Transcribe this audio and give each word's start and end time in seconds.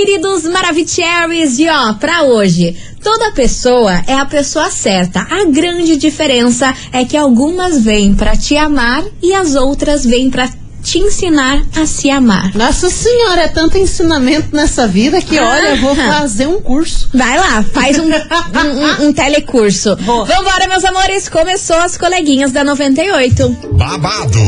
queridos 0.00 0.44
Maravicheries, 0.44 1.58
e 1.58 1.68
ó, 1.68 1.92
pra 1.92 2.22
hoje, 2.22 2.74
toda 3.02 3.32
pessoa 3.32 4.02
é 4.06 4.14
a 4.14 4.24
pessoa 4.24 4.70
certa. 4.70 5.20
A 5.30 5.44
grande 5.44 5.94
diferença 5.94 6.74
é 6.90 7.04
que 7.04 7.18
algumas 7.18 7.82
vêm 7.82 8.14
pra 8.14 8.34
te 8.34 8.56
amar 8.56 9.04
e 9.22 9.34
as 9.34 9.54
outras 9.54 10.06
vêm 10.06 10.30
pra 10.30 10.48
te 10.82 10.98
ensinar 10.98 11.62
a 11.76 11.86
se 11.86 12.10
amar. 12.10 12.50
Nossa 12.54 12.88
senhora, 12.90 13.42
é 13.42 13.48
tanto 13.48 13.76
ensinamento 13.78 14.54
nessa 14.54 14.86
vida 14.86 15.20
que, 15.20 15.38
Ah. 15.38 15.48
olha, 15.48 15.68
eu 15.70 15.76
vou 15.78 15.94
fazer 15.94 16.46
um 16.46 16.60
curso. 16.60 17.08
Vai 17.14 17.38
lá, 17.38 17.64
faz 17.72 17.98
um, 17.98 18.04
um, 18.08 19.04
um- 19.04 19.08
um 19.08 19.12
telecurso. 19.12 19.96
Vambora, 19.96 20.66
meus 20.68 20.84
amores, 20.84 21.28
começou 21.28 21.76
as 21.76 21.96
coleguinhas 21.96 22.52
da 22.52 22.64
98. 22.64 23.48
babado, 23.72 24.38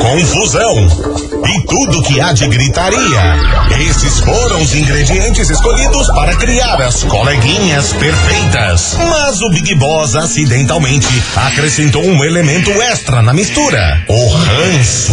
confusão 0.00 0.74
e 1.46 1.66
tudo 1.66 2.02
que 2.02 2.20
há 2.20 2.32
de 2.32 2.46
gritaria. 2.48 3.36
Esses 3.88 4.18
foram 4.20 4.62
os 4.62 4.74
ingredientes 4.74 5.48
escolhidos 5.50 6.06
para 6.08 6.34
criar 6.36 6.80
as 6.82 7.02
coleguinhas 7.04 7.92
perfeitas. 7.94 8.96
Mas 8.98 9.40
o 9.42 9.50
Big 9.50 9.74
Boss 9.76 10.14
acidentalmente 10.14 11.08
acrescentou 11.34 12.02
um 12.04 12.24
elemento 12.24 12.70
extra 12.82 13.22
na 13.22 13.32
mistura: 13.32 14.04
o 14.08 14.28
ranço. 14.28 15.12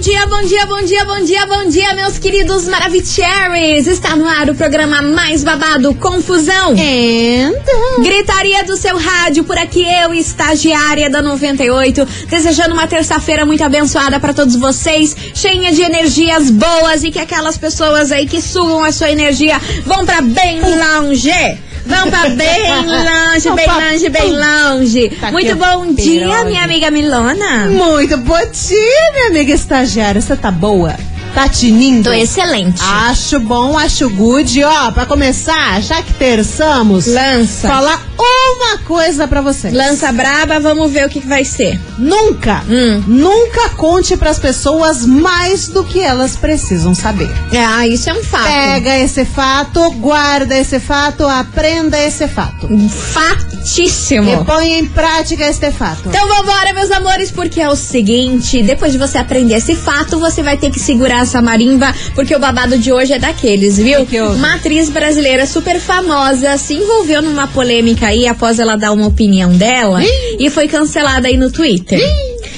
dia, 0.00 0.26
bom 0.26 0.42
dia, 0.42 0.66
bom 0.66 0.84
dia, 0.84 1.04
bom 1.04 1.24
dia, 1.24 1.46
bom 1.46 1.68
dia, 1.68 1.94
meus 1.94 2.18
queridos 2.18 2.68
Maravicheries. 2.68 3.88
Está 3.88 4.14
no 4.14 4.28
ar 4.28 4.48
o 4.48 4.54
programa 4.54 5.02
mais 5.02 5.42
babado, 5.42 5.92
Confusão. 5.94 6.74
Então. 6.76 8.02
Gritaria 8.04 8.62
do 8.62 8.76
seu 8.76 8.96
rádio, 8.96 9.42
por 9.42 9.58
aqui 9.58 9.84
eu, 9.84 10.14
estagiária 10.14 11.10
da 11.10 11.20
98, 11.20 12.06
desejando 12.28 12.74
uma 12.74 12.86
terça-feira 12.86 13.44
muito 13.44 13.64
abençoada 13.64 14.20
para 14.20 14.32
todos 14.32 14.54
vocês, 14.54 15.16
cheia 15.34 15.72
de 15.72 15.82
energias 15.82 16.48
boas 16.48 17.02
e 17.02 17.10
que 17.10 17.18
aquelas 17.18 17.58
pessoas 17.58 18.12
aí 18.12 18.26
que 18.26 18.40
sugam 18.40 18.84
a 18.84 18.92
sua 18.92 19.10
energia 19.10 19.60
vão 19.84 20.06
para 20.06 20.20
bem 20.20 20.60
longe. 20.60 21.67
Vão 21.88 22.10
pra 22.10 22.28
bem 22.28 22.68
longe, 22.84 23.50
bem 23.50 23.66
longe, 23.66 24.08
bem 24.10 24.32
longe. 24.32 25.08
Tá 25.20 25.32
Muito 25.32 25.56
bom 25.56 25.92
dia, 25.94 26.44
minha 26.44 26.62
amiga 26.62 26.90
Milona. 26.90 27.66
Muito 27.70 28.16
bom 28.18 28.38
dia, 28.52 29.12
minha 29.12 29.28
amiga 29.28 29.54
estagiária. 29.54 30.20
Você 30.20 30.36
tá 30.36 30.50
boa? 30.50 30.94
Tá 31.34 31.48
tinindo? 31.48 32.10
Tô 32.10 32.12
excelente. 32.12 32.80
Acho 32.82 33.38
bom, 33.38 33.78
acho 33.78 34.08
good. 34.10 34.64
Ó, 34.64 34.90
pra 34.90 35.06
começar, 35.06 35.80
já 35.82 36.02
que 36.02 36.12
terçamos, 36.14 37.06
Lança. 37.06 37.68
falar 37.68 38.02
uma 38.18 38.78
coisa 38.78 39.28
pra 39.28 39.40
vocês. 39.40 39.72
Lança 39.72 40.10
braba, 40.10 40.58
vamos 40.58 40.90
ver 40.90 41.06
o 41.06 41.08
que, 41.08 41.20
que 41.20 41.28
vai 41.28 41.44
ser. 41.44 41.80
Nunca, 41.96 42.62
Hum. 42.68 43.02
nunca 43.06 43.68
conte 43.70 44.16
pras 44.16 44.38
pessoas 44.40 45.04
mais 45.06 45.68
do 45.68 45.84
que 45.84 46.00
elas 46.00 46.34
precisam 46.36 46.92
saber. 46.94 47.30
Ah, 47.56 47.86
isso 47.86 48.10
é 48.10 48.14
um 48.14 48.24
fato. 48.24 48.44
Pega 48.44 48.98
esse 48.98 49.24
fato, 49.24 49.90
guarda 49.92 50.56
esse 50.56 50.80
fato, 50.80 51.24
aprenda 51.24 51.96
esse 52.02 52.26
fato. 52.26 52.68
Fatíssimo. 52.88 54.30
E 54.30 54.44
põe 54.44 54.78
em 54.78 54.86
prática 54.86 55.44
este 55.48 55.70
fato. 55.70 56.08
Então 56.08 56.26
vambora, 56.28 56.72
meus 56.72 56.90
amores, 56.90 57.30
porque 57.30 57.60
é 57.60 57.68
o 57.68 57.76
seguinte: 57.76 58.62
depois 58.62 58.90
de 58.92 58.98
você 58.98 59.18
aprender 59.18 59.54
esse 59.54 59.76
fato, 59.76 60.18
você 60.18 60.42
vai 60.42 60.56
ter 60.56 60.70
que 60.70 60.80
segurar 60.80 61.17
essa 61.20 61.40
marimba, 61.42 61.94
porque 62.14 62.34
o 62.34 62.38
babado 62.38 62.78
de 62.78 62.92
hoje 62.92 63.12
é 63.12 63.18
daqueles, 63.18 63.76
viu? 63.76 64.00
Que 64.06 64.12
que? 64.12 64.20
Uma 64.20 64.54
atriz 64.54 64.88
brasileira 64.88 65.46
super 65.46 65.80
famosa 65.80 66.56
se 66.58 66.74
envolveu 66.74 67.22
numa 67.22 67.46
polêmica 67.48 68.06
aí 68.06 68.26
após 68.26 68.58
ela 68.58 68.76
dar 68.76 68.92
uma 68.92 69.06
opinião 69.06 69.52
dela 69.52 70.00
e 70.38 70.50
foi 70.50 70.68
cancelada 70.68 71.28
aí 71.28 71.36
no 71.36 71.50
Twitter. 71.50 72.00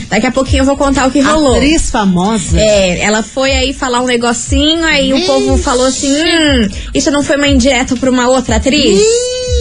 Daqui 0.08 0.26
a 0.26 0.32
pouquinho 0.32 0.62
eu 0.62 0.64
vou 0.66 0.76
contar 0.76 1.06
o 1.06 1.10
que 1.10 1.20
rolou. 1.20 1.54
Atriz 1.54 1.88
famosa. 1.88 2.60
É, 2.60 3.00
ela 3.00 3.22
foi 3.22 3.52
aí 3.52 3.72
falar 3.72 4.00
um 4.00 4.06
negocinho, 4.06 4.84
aí 4.84 5.12
o 5.14 5.24
povo 5.24 5.56
falou 5.56 5.86
assim: 5.86 6.10
hum, 6.10 6.68
isso 6.92 7.10
não 7.12 7.22
foi 7.22 7.36
uma 7.36 7.46
indireta 7.46 7.94
pra 7.94 8.10
uma 8.10 8.28
outra 8.28 8.56
atriz? 8.56 9.00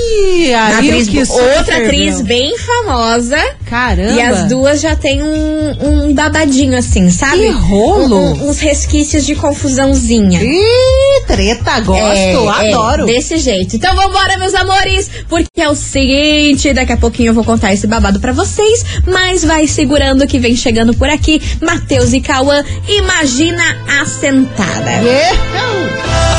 Ih, 0.10 0.54
aí 0.54 0.74
Atriz- 0.90 1.08
que 1.10 1.20
outra 1.20 1.78
atriz 1.78 2.22
bem 2.22 2.58
famosa. 2.58 3.38
Caramba. 3.70 4.14
E 4.14 4.22
as 4.22 4.48
duas 4.50 4.82
já 4.82 4.96
tem 4.96 5.22
um, 5.22 6.08
um 6.08 6.14
babadinho 6.14 6.76
assim, 6.78 7.10
sabe? 7.12 7.38
Que 7.44 7.50
rolo! 7.50 8.18
Um- 8.18 8.50
uns 8.50 8.60
resquícios 8.60 9.26
de 9.26 9.36
confusãozinha. 9.36 10.42
Ih, 10.42 11.22
treta, 11.28 11.80
gosto, 11.82 12.02
É, 12.06 12.34
é, 12.34 12.74
adoro. 12.74 13.06
desse 13.06 13.38
jeito. 13.38 13.76
Então 13.76 13.96
vambora, 13.96 14.38
meus 14.38 14.54
amores, 14.56 15.10
porque 15.28 15.62
é 15.62 15.70
o 15.70 15.76
seguinte, 15.76 16.74
daqui 16.74 16.94
a 16.94 16.98
pouquinho 16.98 17.30
eu 17.30 17.34
vou 17.34 17.44
contar 17.44 17.74
esse 17.74 17.86
babado 17.86 18.20
pra 18.20 18.32
vocês, 18.32 18.84
mas 19.06 19.44
vai 19.44 19.68
segurando 19.68 20.26
que 20.26 20.40
vem 20.40 20.56
chegando 20.56 20.94
por 20.96 21.10
aqui, 21.10 21.42
Matheus 21.62 22.14
e 22.14 22.22
Cauã, 22.22 22.64
imagina 22.88 23.64
a 24.02 24.06
sentada. 24.06 24.90
Yeah. 25.04 26.39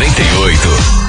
98. 0.00 1.00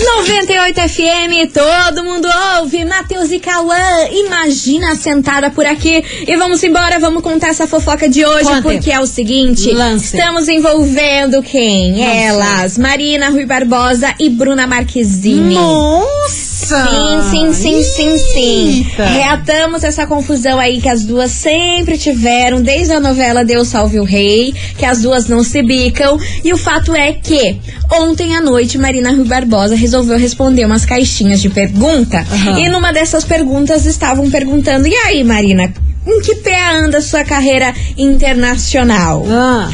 98 0.00 0.80
FM, 0.88 1.52
todo 1.54 2.02
mundo 2.02 2.28
ouve, 2.58 2.84
Matheus 2.84 3.30
e 3.30 3.38
Cauã, 3.38 4.08
imagina 4.10 4.96
sentada 4.96 5.50
por 5.50 5.64
aqui. 5.64 6.04
E 6.26 6.36
vamos 6.36 6.60
embora, 6.64 6.98
vamos 6.98 7.22
contar 7.22 7.50
essa 7.50 7.68
fofoca 7.68 8.08
de 8.08 8.26
hoje, 8.26 8.48
Conte. 8.48 8.62
porque 8.62 8.90
é 8.90 8.98
o 8.98 9.06
seguinte: 9.06 9.70
Lance. 9.70 10.16
estamos 10.16 10.48
envolvendo 10.48 11.40
quem? 11.44 12.02
Elas, 12.02 12.76
Marina 12.76 13.28
Rui 13.28 13.46
Barbosa 13.46 14.12
e 14.18 14.28
Bruna 14.28 14.66
Marquezine. 14.66 15.54
Nossa! 15.54 16.47
Sim, 16.58 17.30
sim, 17.30 17.52
sim, 17.52 17.82
sim, 17.82 18.18
sim. 18.18 18.78
Eita. 18.78 19.06
Reatamos 19.06 19.84
essa 19.84 20.06
confusão 20.06 20.58
aí 20.58 20.80
que 20.80 20.88
as 20.88 21.04
duas 21.04 21.30
sempre 21.30 21.96
tiveram, 21.96 22.60
desde 22.60 22.92
a 22.92 23.00
novela 23.00 23.44
Deus 23.44 23.68
Salve 23.68 24.00
o 24.00 24.04
Rei, 24.04 24.52
que 24.76 24.84
as 24.84 25.00
duas 25.00 25.28
não 25.28 25.44
se 25.44 25.62
bicam. 25.62 26.18
E 26.44 26.52
o 26.52 26.58
fato 26.58 26.94
é 26.94 27.12
que 27.12 27.56
ontem 27.92 28.34
à 28.34 28.40
noite 28.40 28.76
Marina 28.76 29.12
Rui 29.12 29.24
Barbosa 29.24 29.76
resolveu 29.76 30.18
responder 30.18 30.64
umas 30.64 30.84
caixinhas 30.84 31.40
de 31.40 31.48
pergunta. 31.48 32.26
Aham. 32.30 32.58
E 32.58 32.68
numa 32.68 32.92
dessas 32.92 33.24
perguntas 33.24 33.86
estavam 33.86 34.28
perguntando: 34.30 34.88
e 34.88 34.94
aí, 34.94 35.22
Marina? 35.22 35.72
Em 36.06 36.20
que 36.22 36.36
pé 36.36 36.72
anda 36.74 37.00
sua 37.00 37.24
carreira 37.24 37.74
internacional? 37.96 39.24
Ah, 39.28 39.70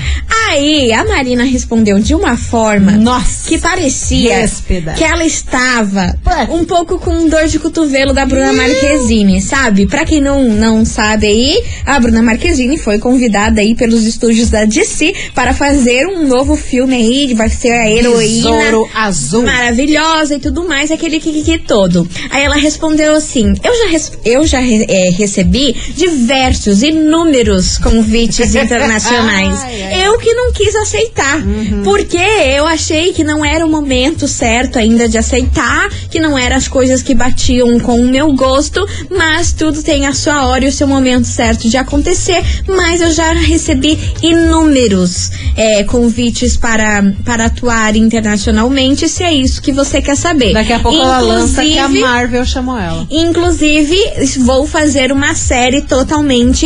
Aí 0.51 0.93
a 0.93 1.05
Marina 1.05 1.43
respondeu 1.43 1.99
de 1.99 2.15
uma 2.15 2.37
forma 2.37 2.93
nossa. 2.93 3.49
que 3.49 3.59
parecia 3.59 4.49
que 4.97 5.03
ela 5.03 5.25
estava 5.25 6.17
um 6.51 6.65
pouco 6.65 6.99
com 6.99 7.29
dor 7.29 7.47
de 7.47 7.59
cotovelo 7.59 8.13
da 8.13 8.27
Bruna 8.27 8.53
Marquezine, 8.53 9.41
sabe? 9.41 9.87
Pra 9.87 10.05
quem 10.05 10.21
não, 10.21 10.49
não 10.51 10.85
sabe 10.85 11.27
aí, 11.27 11.65
a 11.87 11.99
Bruna 11.99 12.23
Marquezine 12.23 12.79
foi 12.79 12.99
convidada 12.99 13.61
aí 13.61 13.75
pelos 13.75 14.05
estúdios 14.05 14.51
da 14.51 14.65
DC 14.65 15.15
para 15.35 15.55
fazer 15.55 16.07
um 16.07 16.27
novo 16.27 16.57
filme 16.57 16.95
aí, 16.95 17.35
vai 17.35 17.49
ser 17.49 17.73
a 17.73 17.91
heroína. 17.91 18.51
Besouro 18.57 18.89
azul. 18.95 19.43
Maravilhosa 19.43 20.37
e 20.37 20.39
tudo 20.39 20.69
mais, 20.69 20.91
aquele 20.91 21.19
kikiki 21.19 21.59
todo. 21.59 22.09
Aí 22.31 22.45
ela 22.45 22.57
respondeu 22.57 23.15
assim: 23.17 23.55
Eu 23.65 23.75
já, 23.75 24.11
eu 24.25 24.47
já 24.47 24.61
eh, 24.63 25.11
recebi 25.17 25.75
diversos, 26.15 26.83
inúmeros 26.83 27.79
convites 27.79 28.55
internacionais. 28.55 29.61
Ai, 29.63 29.83
ai. 29.83 30.07
Eu 30.07 30.19
que 30.19 30.33
não 30.33 30.53
quis 30.53 30.75
aceitar. 30.77 31.43
Porque 31.83 32.17
eu 32.17 32.67
achei 32.67 33.13
que 33.13 33.25
não 33.25 33.45
era 33.45 33.65
o 33.67 33.69
momento 33.71 34.27
certo 34.29 34.79
ainda 34.79 35.09
de 35.09 35.19
aceitar, 35.19 35.89
que 36.11 36.21
não 36.21 36.39
eram 36.39 36.57
as 36.57 36.69
coisas 36.69 37.03
que 37.03 37.15
batiam 37.15 37.79
com 37.81 38.01
o 38.01 38.07
meu 38.07 38.33
gosto, 38.33 38.87
mas 39.11 39.53
tudo 39.53 39.83
tem 39.83 40.07
a 40.07 40.15
sua 40.15 40.47
hora 40.47 40.65
e 40.65 40.69
o 40.69 40.73
seu 40.73 40.87
momento 40.87 41.27
certo 41.27 41.69
de 41.69 41.77
acontecer. 41.77 42.43
Mas 42.69 43.01
eu 43.01 43.11
já 43.13 43.33
recebi 43.33 43.99
inúmeros 44.23 45.31
eh, 45.57 45.85
convites 45.85 46.57
para, 46.57 47.03
para 47.25 47.47
atuar 47.47 47.97
internacionalmente, 47.97 49.09
se 49.09 49.23
é 49.23 49.33
isso 49.35 49.61
que 49.61 49.73
você 49.73 50.01
quer 50.01 50.17
saber. 50.17 50.53
Daqui 50.53 50.73
a 50.73 50.79
pouco 50.79 50.97
ela 50.99 51.19
lança 51.21 51.63
que 51.63 51.79
a 51.79 51.83
Inclusive- 51.85 52.01
Marvel 52.01 52.45
chamou 52.45 52.79
ela. 52.79 53.07
Inclusive, 53.11 53.97
vou 54.41 54.67
fazer 54.67 55.11
uma 55.13 55.35
série 55.35 55.83
totalmente 55.83 56.04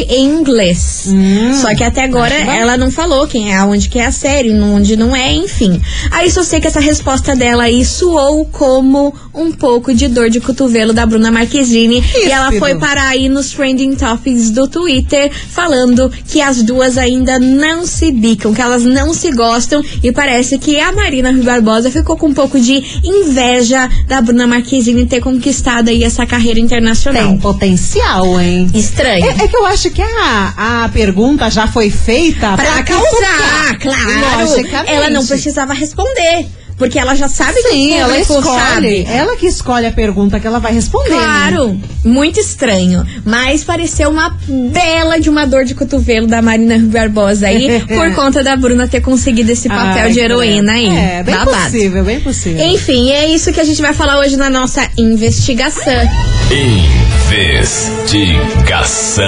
em 0.09 0.25
inglês. 0.25 1.09
Só 1.61 1.75
que 1.75 1.85
até 1.85 2.05
agora 2.05 2.35
ela 2.35 2.77
não 2.77 2.91
falou 2.91 3.27
quem 3.27 3.53
é, 3.53 3.57
aonde 3.57 3.89
que 3.89 3.99
é 3.99 4.07
a 4.07 4.13
série, 4.13 4.53
onde 4.53 4.97
não 4.97 5.15
é, 5.15 5.33
enfim. 5.33 5.81
Aí 6.11 6.31
só 6.31 6.43
sei 6.43 6.61
que 6.61 6.67
essa 6.67 6.81
resposta 6.81 7.35
dela 7.35 7.65
aí 7.65 7.85
soou 7.85 8.45
como 8.47 9.15
um 9.35 9.53
pouco 9.53 9.95
de 9.95 10.09
dor 10.09 10.31
de 10.31 10.41
cotovelo 10.41 10.93
da 10.93 11.07
Bruna 11.07 11.31
Marquezine. 11.31 12.03
E 12.15 12.31
ela 12.31 12.53
foi 12.53 12.77
parar 12.77 13.09
aí 13.09 13.29
nos 13.29 13.51
trending 13.51 13.95
topics 13.95 14.51
do 14.51 14.67
Twitter 14.67 15.31
falando 15.33 16.11
que 16.27 16.41
as 16.41 16.63
duas 16.63 16.99
ainda 16.99 17.39
não 17.39 17.87
se 17.87 18.11
bicam, 18.11 18.53
que 18.53 18.61
elas 18.61 18.85
não 18.85 19.15
se 19.15 19.31
gostam. 19.33 19.83
E 20.03 20.13
parece 20.13 20.59
que 20.59 20.79
a 20.81 20.93
Marina 20.93 21.31
Rui 21.31 21.43
Barbosa 21.43 21.91
ficou 21.91 22.17
com 22.17 22.29
um 22.29 22.35
pouco 22.35 22.59
de 22.61 22.83
inveja 23.05 23.89
da 24.07 24.21
Bruna 24.21 24.47
Marquezine 24.47 25.07
ter 25.07 25.21
conquistado 25.21 25.89
aí 25.89 26.03
essa 26.03 26.27
carreira 26.27 26.61
internacional. 26.61 27.29
Tem 27.29 27.39
potencial, 27.39 28.41
hein? 28.41 28.71
Estranho, 28.75 29.28
É, 29.29 29.45
é 29.45 29.49
que 29.49 29.57
eu 29.57 29.67
acho 29.67 29.91
que 29.91 30.03
a, 30.03 30.85
a 30.85 30.89
pergunta 30.89 31.51
já 31.51 31.67
foi 31.67 31.91
feita 31.91 32.55
Pra 32.57 32.83
causar, 32.83 33.79
cutucar. 33.79 33.81
claro. 33.81 34.49
Logicamente. 34.51 34.93
Ela 34.93 35.11
não 35.11 35.25
precisava 35.27 35.73
responder. 35.75 36.47
Porque 36.79 36.99
ela 36.99 37.15
já 37.15 37.29
sabe 37.29 37.61
que 37.63 37.69
Sim, 37.71 37.95
o 37.95 37.99
ela 37.99 38.19
escolhe. 38.19 38.45
sabe. 38.45 39.05
Ela 39.09 39.37
que 39.37 39.47
escolhe 39.47 39.87
a 39.87 39.93
pergunta 39.93 40.39
que 40.39 40.47
ela 40.47 40.61
vai 40.61 40.73
responder. 40.73 41.11
né? 41.11 41.17
Claro, 41.17 41.81
muito 42.05 42.39
estranho. 42.39 43.05
Mas 43.25 43.65
pareceu 43.65 44.09
uma 44.11 44.37
bela 44.49 45.19
de 45.19 45.29
uma 45.29 45.45
dor 45.47 45.65
de 45.65 45.75
cotovelo 45.75 46.27
da 46.29 46.41
Marina 46.41 46.79
Barbosa 46.79 47.49
aí, 47.49 47.83
por 47.89 48.15
conta 48.15 48.45
da 48.45 48.55
Bruna 48.57 48.87
ter 48.87 49.01
conseguido 49.01 49.51
esse 49.51 49.69
papel 49.69 50.05
Ai, 50.05 50.13
de 50.13 50.21
heroína 50.21 50.73
aí. 50.73 50.87
É, 50.87 51.23
bem 51.25 51.35
Babado. 51.35 51.65
possível, 51.65 52.05
bem 52.05 52.21
possível. 52.21 52.65
Enfim, 52.65 53.11
é 53.11 53.27
isso 53.27 53.53
que 53.53 53.61
a 53.61 53.65
gente 53.65 53.83
vai 53.83 53.93
falar 53.93 54.21
hoje 54.21 54.37
na 54.37 54.49
nossa 54.49 54.89
investigação. 54.97 55.93
Investigação. 58.11 59.25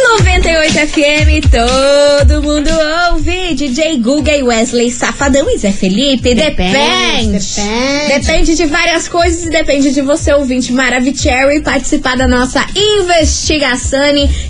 98 0.04 0.74
FM, 0.88 1.50
todo 1.52 2.42
mundo 2.42 2.70
ouve. 3.12 3.54
DJ 3.54 3.98
Guga 4.00 4.32
e 4.36 4.42
Wesley 4.44 4.92
Safadão 4.92 5.50
e 5.50 5.58
Zé 5.58 5.72
Felipe. 5.72 6.34
Depende. 6.34 7.40
depende. 7.40 8.08
Depende 8.08 8.56
de 8.56 8.66
várias 8.66 9.08
coisas 9.08 9.44
e 9.46 9.50
depende 9.50 9.92
de 9.92 10.02
você, 10.02 10.32
ouvinte 10.34 10.72
Maravicherry, 10.72 11.62
participar 11.62 12.16
da 12.16 12.28
nossa 12.28 12.66
investigação, 12.76 14.00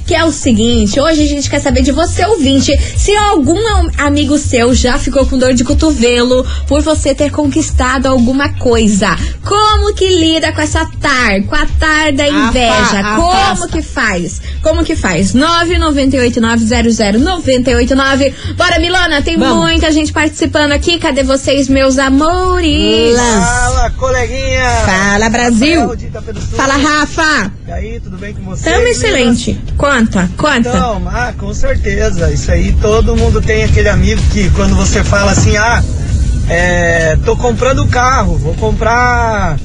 que 0.06 0.14
é 0.16 0.24
o 0.24 0.32
seguinte: 0.32 1.00
hoje 1.00 1.24
a 1.24 1.28
gente 1.28 1.50
quer 1.50 1.60
saber 1.60 1.82
de 1.82 1.92
você, 1.92 2.24
ouvinte, 2.26 2.78
se 2.98 3.16
algum 3.16 3.58
am- 3.76 3.92
amigo 3.98 4.38
seu 4.38 4.74
já 4.74 4.98
ficou 5.00 5.26
com 5.26 5.38
dor 5.38 5.54
de 5.54 5.64
cotovelo 5.64 6.46
por 6.68 6.82
você 6.82 7.16
ter 7.16 7.32
conquistado 7.32 8.06
alguma 8.06 8.50
coisa. 8.54 9.16
Como 9.44 9.94
que 9.96 10.08
lida 10.08 10.52
com 10.52 10.62
essa 10.62 10.86
tar, 11.02 11.42
com 11.44 11.56
a 11.56 11.66
tar 11.80 12.12
da 12.14 12.28
inveja? 12.28 13.00
Afa- 13.00 13.56
Como 13.56 13.68
que 13.72 13.82
faz? 13.82 14.42
Como 14.62 14.84
que 14.84 14.96
faz? 14.96 15.34
998900989. 15.40 18.34
Bora, 18.56 18.80
Milona, 18.80 19.22
tem 19.22 19.38
Vamos. 19.38 19.58
muita 19.58 19.92
gente 19.92 20.12
participando 20.12 20.72
aqui. 20.74 21.00
Cadê 21.00 21.24
vocês, 21.24 21.70
meus 21.70 21.98
amores? 21.98 23.16
Fala, 23.18 23.90
coleguinha! 23.92 24.70
Fala, 24.86 25.30
Brasil. 25.30 25.96
Fala, 26.56 26.76
Rafa. 26.76 27.52
E 27.68 27.72
aí, 27.72 28.00
tudo 28.00 28.18
bem 28.18 28.34
com 28.34 28.44
você? 28.44 28.70
Tamo 28.70 28.88
excelente. 28.88 29.60
Conta, 29.78 30.30
conta. 30.38 30.70
Então, 30.70 31.02
ah, 31.08 31.34
com 31.38 31.54
certeza. 31.54 32.32
Isso 32.32 32.52
aí, 32.52 32.72
todo 32.74 33.16
mundo 33.16 33.42
tem 33.42 33.64
aquele 33.64 33.90
amigo 33.90 34.22
que 34.32 34.50
quando 34.52 34.76
você 34.76 35.04
fala 35.04 35.32
assim, 35.32 35.56
ah, 35.58 35.84
é, 36.50 37.18
tô 37.24 37.36
comprando 37.36 37.86
carro, 37.88 38.38
vou 38.38 38.54
comprar. 38.56 39.58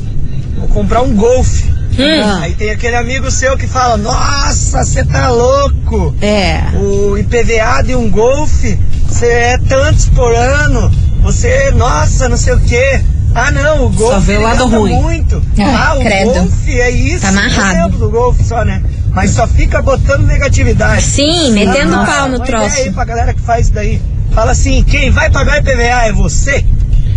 Vou 0.58 0.68
comprar 0.68 1.02
um 1.02 1.14
golfe. 1.14 1.72
Hum. 1.98 2.38
Aí 2.42 2.54
tem 2.54 2.70
aquele 2.70 2.96
amigo 2.96 3.30
seu 3.30 3.56
que 3.56 3.66
fala, 3.66 3.96
nossa, 3.96 4.84
você 4.84 5.04
tá 5.04 5.30
louco! 5.30 6.14
É. 6.20 6.60
O 6.76 7.16
IPVA 7.16 7.82
de 7.84 7.94
um 7.94 8.10
golfe, 8.10 8.78
você 9.08 9.26
é 9.26 9.58
tantos 9.58 10.06
por 10.08 10.34
ano, 10.34 10.90
você, 11.22 11.70
nossa, 11.72 12.28
não 12.28 12.36
sei 12.36 12.54
o 12.54 12.60
quê. 12.60 13.00
Ah 13.34 13.50
não, 13.50 13.86
o 13.86 13.90
golfe 13.90 14.20
vê 14.26 14.36
o 14.36 14.42
lado 14.42 14.66
ruim. 14.66 14.94
muito. 15.00 15.42
Ai, 15.58 15.64
ah, 15.74 15.94
o 15.96 16.00
credo. 16.02 16.32
golfe 16.34 16.80
é 16.80 16.90
isso. 16.90 17.22
Tá 17.22 17.28
amarrado. 17.30 17.78
Exemplo 17.78 17.98
do 17.98 18.10
golfe 18.10 18.44
só, 18.44 18.64
né? 18.64 18.80
Mas 19.10 19.30
só 19.32 19.46
fica 19.46 19.82
botando 19.82 20.24
negatividade. 20.26 21.02
Sim, 21.02 21.52
metendo 21.52 21.96
Ah, 21.96 22.04
pau 22.04 22.28
no 22.28 22.38
troço. 22.40 22.66
ideia 22.66 22.84
aí 22.86 22.92
pra 22.92 23.04
galera 23.04 23.34
que 23.34 23.40
faz 23.40 23.66
isso 23.66 23.74
daí. 23.74 24.00
Fala 24.32 24.52
assim, 24.52 24.82
quem 24.84 25.10
vai 25.10 25.30
pagar 25.30 25.58
IPVA 25.58 26.06
é 26.06 26.12
você? 26.12 26.64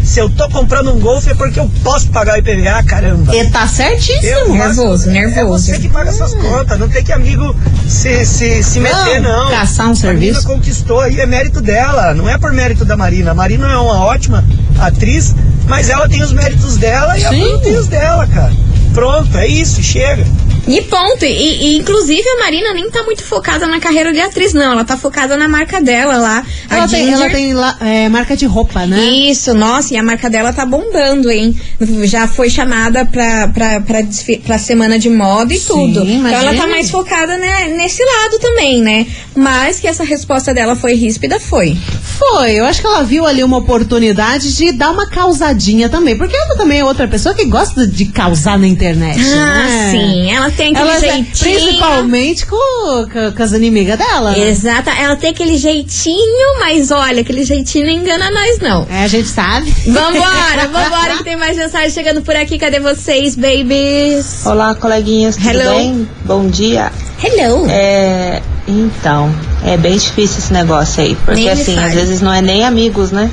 Se 0.03 0.19
eu 0.21 0.29
tô 0.29 0.47
comprando 0.49 0.93
um 0.93 0.99
golfe 0.99 1.29
é 1.31 1.35
porque 1.35 1.59
eu 1.59 1.69
posso 1.83 2.09
pagar 2.09 2.39
IPVA, 2.39 2.81
caramba. 2.83 3.35
E 3.35 3.45
tá 3.49 3.67
certíssimo. 3.67 4.25
Eu 4.25 4.53
Nervoso, 4.53 5.09
É 5.09 5.13
nervoso. 5.13 5.65
você 5.65 5.77
que 5.79 5.89
paga 5.89 6.11
suas 6.13 6.33
contas, 6.33 6.79
não 6.79 6.87
tem 6.87 7.03
que 7.03 7.11
amigo 7.11 7.53
se, 7.87 8.25
se, 8.25 8.63
se 8.63 8.79
meter, 8.79 9.19
não. 9.21 9.49
caçar 9.51 9.87
um 9.87 9.91
A 9.91 9.95
serviço. 9.95 10.33
Marina 10.43 10.55
conquistou 10.55 11.01
aí, 11.01 11.19
é 11.19 11.25
mérito 11.25 11.59
dela, 11.61 12.13
não 12.13 12.29
é 12.29 12.37
por 12.37 12.53
mérito 12.53 12.85
da 12.85 12.95
Marina. 12.95 13.31
A 13.31 13.33
Marina 13.33 13.67
é 13.71 13.77
uma 13.77 13.99
ótima 14.05 14.43
atriz, 14.79 15.35
mas 15.67 15.89
ela 15.89 16.07
tem 16.07 16.21
os 16.23 16.31
méritos 16.31 16.77
dela 16.77 17.17
e 17.17 17.25
a 17.25 17.29
Sim. 17.29 17.39
Bruna 17.41 17.59
tem 17.59 17.77
os 17.77 17.87
dela, 17.87 18.25
cara. 18.27 18.53
Pronto, 18.93 19.37
é 19.37 19.45
isso, 19.47 19.83
chega. 19.83 20.25
E 20.67 20.81
ponto. 20.81 21.23
E, 21.23 21.27
e, 21.27 21.77
inclusive 21.77 22.27
a 22.27 22.39
Marina 22.39 22.73
nem 22.73 22.89
tá 22.91 23.03
muito 23.03 23.23
focada 23.23 23.65
na 23.67 23.79
carreira 23.79 24.11
de 24.11 24.19
atriz, 24.19 24.53
não. 24.53 24.73
Ela 24.73 24.83
tá 24.83 24.97
focada 24.97 25.37
na 25.37 25.47
marca 25.47 25.81
dela 25.81 26.17
lá. 26.17 26.43
a 26.69 26.75
Ela 26.75 26.87
tem, 26.87 27.05
Ginger. 27.05 27.21
ela 27.21 27.29
tem 27.29 27.53
lá, 27.53 27.77
é, 27.81 28.09
marca 28.09 28.35
de 28.35 28.45
roupa, 28.45 28.85
né? 28.85 28.99
Isso, 28.99 29.53
nossa, 29.53 29.93
e 29.93 29.97
a 29.97 30.03
marca 30.03 30.29
dela 30.29 30.51
tá 30.51 30.65
bombando, 30.65 31.31
hein? 31.31 31.57
Já 32.03 32.27
foi 32.27 32.49
chamada 32.49 33.05
pra, 33.05 33.47
pra, 33.47 33.79
pra, 33.81 33.99
pra 34.45 34.57
semana 34.59 34.99
de 34.99 35.09
moda 35.09 35.53
e 35.53 35.57
Sim, 35.59 35.67
tudo. 35.67 36.03
Então 36.03 36.27
ela 36.27 36.39
tá 36.39 36.41
imagina. 36.53 36.67
mais 36.67 36.89
focada 36.91 37.37
né, 37.37 37.69
nesse 37.77 38.03
lado 38.03 38.39
também, 38.39 38.81
né? 38.81 39.07
Mas 39.35 39.79
que 39.79 39.87
essa 39.87 40.03
resposta 40.03 40.53
dela 40.53 40.75
foi 40.75 40.93
ríspida, 40.93 41.39
foi. 41.39 41.77
Foi, 42.17 42.53
eu 42.53 42.65
acho 42.65 42.81
que 42.81 42.87
ela 42.87 43.03
viu 43.03 43.25
ali 43.25 43.43
uma 43.43 43.57
oportunidade 43.57 44.53
de 44.55 44.71
dar 44.71 44.91
uma 44.91 45.07
causadinha 45.07 45.87
também. 45.87 46.17
Porque 46.17 46.35
ela 46.35 46.57
também 46.57 46.79
é 46.79 46.83
outra 46.83 47.07
pessoa 47.07 47.35
que 47.35 47.45
gosta 47.45 47.85
de 47.87 48.05
causar 48.05 48.57
na 48.57 48.67
internet. 48.67 49.19
Ah, 49.19 49.63
né? 49.63 49.91
sim. 49.91 50.31
Ela 50.31 50.49
tem 50.57 50.75
aquele 50.75 50.89
Ela, 50.89 50.99
jeitinho. 50.99 51.59
principalmente 51.59 52.45
com, 52.47 53.05
com, 53.13 53.31
com 53.31 53.43
as 53.43 53.51
inimigas 53.53 53.97
dela. 53.97 54.31
né? 54.31 54.49
Exata, 54.49 54.91
ela 54.91 55.15
tem 55.15 55.29
aquele 55.29 55.57
jeitinho, 55.57 56.59
mas 56.59 56.89
olha, 56.91 57.21
aquele 57.21 57.43
jeitinho 57.45 57.85
não 57.85 57.93
engana 57.93 58.31
nós, 58.31 58.59
não. 58.59 58.85
É, 58.89 59.03
a 59.03 59.07
gente 59.07 59.27
sabe. 59.27 59.69
Vambora, 59.85 60.67
vambora, 60.73 61.17
que 61.17 61.23
tem 61.23 61.35
mais 61.37 61.55
mensagem 61.55 61.91
chegando 61.91 62.21
por 62.23 62.35
aqui. 62.35 62.57
Cadê 62.57 62.79
vocês, 62.79 63.35
babies? 63.35 64.45
Olá, 64.45 64.73
coleguinhas, 64.75 65.35
tudo 65.37 65.49
Hello. 65.49 65.75
bem? 65.75 66.09
Bom 66.25 66.47
dia. 66.49 66.91
Hello. 67.23 67.67
É, 67.69 68.41
então, 68.67 69.33
é 69.63 69.77
bem 69.77 69.95
difícil 69.97 70.39
esse 70.39 70.51
negócio 70.53 71.01
aí, 71.03 71.15
porque 71.23 71.47
assim, 71.49 71.77
às 71.79 71.93
vezes 71.93 72.19
não 72.21 72.33
é 72.33 72.41
nem 72.41 72.65
amigos, 72.65 73.11
né? 73.11 73.29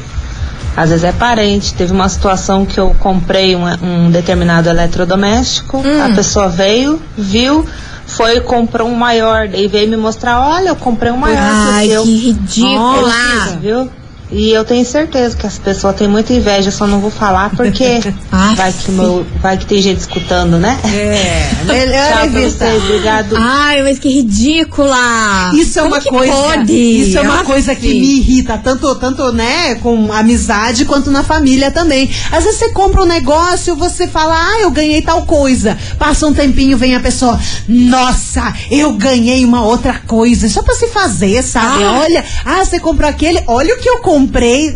Às 0.76 0.90
vezes 0.90 1.04
é 1.04 1.12
parente. 1.12 1.72
Teve 1.74 1.92
uma 1.92 2.08
situação 2.08 2.64
que 2.66 2.78
eu 2.78 2.94
comprei 3.00 3.54
um, 3.56 3.64
um 3.82 4.10
determinado 4.10 4.68
eletrodoméstico, 4.68 5.78
Hum. 5.78 6.02
a 6.02 6.14
pessoa 6.14 6.48
veio, 6.48 7.00
viu, 7.16 7.64
foi 8.06 8.36
e 8.36 8.40
comprou 8.40 8.88
um 8.88 8.94
maior, 8.94 9.48
daí 9.48 9.68
veio 9.68 9.88
me 9.88 9.96
mostrar, 9.96 10.40
olha, 10.40 10.68
eu 10.70 10.76
comprei 10.76 11.10
um 11.12 11.16
maior 11.16 11.38
Ai, 11.40 11.88
que 11.88 11.96
que 12.02 12.16
ridícula. 12.26 13.00
Nossa, 13.02 13.58
viu? 13.60 13.90
E 14.34 14.50
eu 14.50 14.64
tenho 14.64 14.84
certeza 14.84 15.36
que 15.36 15.46
as 15.46 15.58
pessoas 15.58 15.94
têm 15.94 16.08
muita 16.08 16.32
inveja, 16.32 16.72
só 16.72 16.88
não 16.88 16.98
vou 16.98 17.10
falar 17.10 17.50
porque 17.56 18.00
Aff. 18.32 18.56
vai 18.56 18.72
que, 18.72 18.90
meu, 18.90 19.24
vai 19.40 19.56
que 19.56 19.64
tem 19.64 19.80
gente 19.80 19.98
escutando, 20.00 20.58
né? 20.58 20.76
É, 20.84 21.50
melhor 21.64 22.24
evitar. 22.24 22.66
vocês, 22.66 22.82
obrigado. 22.82 23.36
Ai, 23.38 23.82
mas 23.82 24.00
que 24.00 24.08
ridícula! 24.08 25.52
Isso 25.54 25.78
é 25.78 25.82
Como 25.82 25.94
uma 25.94 26.00
que 26.00 26.08
coisa. 26.08 26.32
Pode? 26.32 26.72
Isso 26.72 27.16
é 27.16 27.20
uma 27.20 27.36
Aff. 27.36 27.44
coisa 27.44 27.76
que 27.76 27.86
me 27.88 28.18
irrita, 28.18 28.58
tanto, 28.58 28.92
tanto, 28.96 29.30
né, 29.32 29.76
com 29.76 30.12
amizade 30.12 30.84
quanto 30.84 31.12
na 31.12 31.22
família 31.22 31.70
também. 31.70 32.10
Às 32.32 32.42
vezes 32.42 32.58
você 32.58 32.70
compra 32.70 33.02
um 33.02 33.06
negócio, 33.06 33.76
você 33.76 34.08
fala, 34.08 34.34
ah, 34.34 34.60
eu 34.60 34.70
ganhei 34.72 35.00
tal 35.00 35.22
coisa. 35.22 35.78
Passa 35.96 36.26
um 36.26 36.34
tempinho, 36.34 36.76
vem 36.76 36.96
a 36.96 37.00
pessoa, 37.00 37.38
nossa, 37.68 38.52
eu 38.68 38.94
ganhei 38.94 39.44
uma 39.44 39.64
outra 39.64 40.00
coisa. 40.06 40.48
Só 40.48 40.60
pra 40.60 40.74
se 40.74 40.88
fazer, 40.88 41.40
sabe? 41.42 41.84
Ah. 41.84 42.00
Olha, 42.00 42.24
ah, 42.44 42.64
você 42.64 42.80
comprou 42.80 43.08
aquele, 43.08 43.40
olha 43.46 43.72
o 43.74 43.78
que 43.78 43.88
eu 43.88 43.98
comprei 43.98 44.23
comprei 44.24 44.74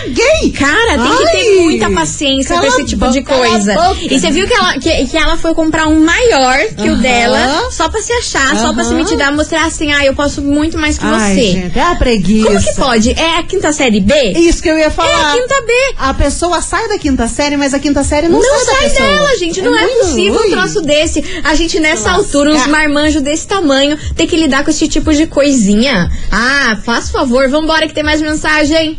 caguei! 0.00 0.52
Cara, 0.52 0.98
tem 1.02 1.16
que 1.16 1.24
Ai, 1.26 1.36
ter 1.36 1.60
muita 1.62 1.90
paciência 1.90 2.58
com 2.58 2.66
esse 2.66 2.84
tipo 2.86 3.08
de 3.10 3.22
coisa. 3.22 3.74
E 4.00 4.18
você 4.18 4.30
viu 4.30 4.46
que 4.46 4.54
ela, 4.54 4.72
que, 4.78 5.06
que 5.06 5.16
ela 5.16 5.36
foi 5.36 5.54
comprar 5.54 5.86
um 5.86 6.00
maior 6.04 6.58
que 6.76 6.88
o 6.88 6.92
Aham. 6.92 7.00
dela, 7.00 7.70
só 7.70 7.88
pra 7.88 8.00
se 8.00 8.12
achar, 8.12 8.56
só 8.56 8.72
pra 8.72 8.84
se 8.84 8.94
metidar, 8.94 9.32
mostrar 9.34 9.64
assim, 9.66 9.92
ah, 9.92 10.04
eu 10.04 10.14
posso 10.14 10.42
muito 10.42 10.78
mais 10.78 10.98
que 10.98 11.04
Ai, 11.04 11.34
você. 11.34 11.40
gente, 11.52 11.78
é 11.78 11.82
a 11.82 11.94
preguiça. 11.94 12.46
Como 12.48 12.60
que 12.62 12.74
pode? 12.74 13.10
É 13.12 13.38
a 13.38 13.42
quinta 13.42 13.72
série 13.72 14.00
B? 14.00 14.14
Isso 14.36 14.62
que 14.62 14.68
eu 14.68 14.78
ia 14.78 14.86
É 14.86 14.90
falar. 14.90 15.32
a 15.32 15.36
quinta 15.36 15.54
B. 15.66 15.72
A 15.98 16.14
pessoa 16.14 16.60
sai 16.62 16.88
da 16.88 16.98
quinta 16.98 17.26
série, 17.28 17.56
mas 17.56 17.74
a 17.74 17.78
quinta 17.78 18.02
série 18.04 18.28
não, 18.28 18.40
Não 18.40 18.64
sai, 18.64 18.90
sai 18.90 19.06
dela, 19.08 19.36
gente. 19.38 19.60
Não 19.62 19.76
é, 19.76 19.82
muito 19.82 19.98
possível 20.06 20.38
ruim. 20.38 20.48
um 20.48 20.50
troço 20.52 20.80
desse. 20.82 21.24
A 21.44 21.54
gente, 21.54 21.78
nessa 21.80 22.10
lascar. 22.10 22.14
altura, 22.16 22.50
uns 22.52 22.66
marmanjos 22.66 23.22
desse 23.22 23.46
tamanho, 23.46 23.96
ter 24.16 24.26
que 24.26 24.36
lidar 24.36 24.64
com 24.64 24.70
esse 24.70 24.86
tipo 24.88 25.12
de 25.12 25.26
coisinha. 25.26 26.10
Ah, 26.30 26.76
faz 26.84 27.10
favor, 27.10 27.48
vambora 27.48 27.86
que 27.86 27.94
tem 27.94 28.02
mais 28.04 28.20
mensagem. 28.22 28.98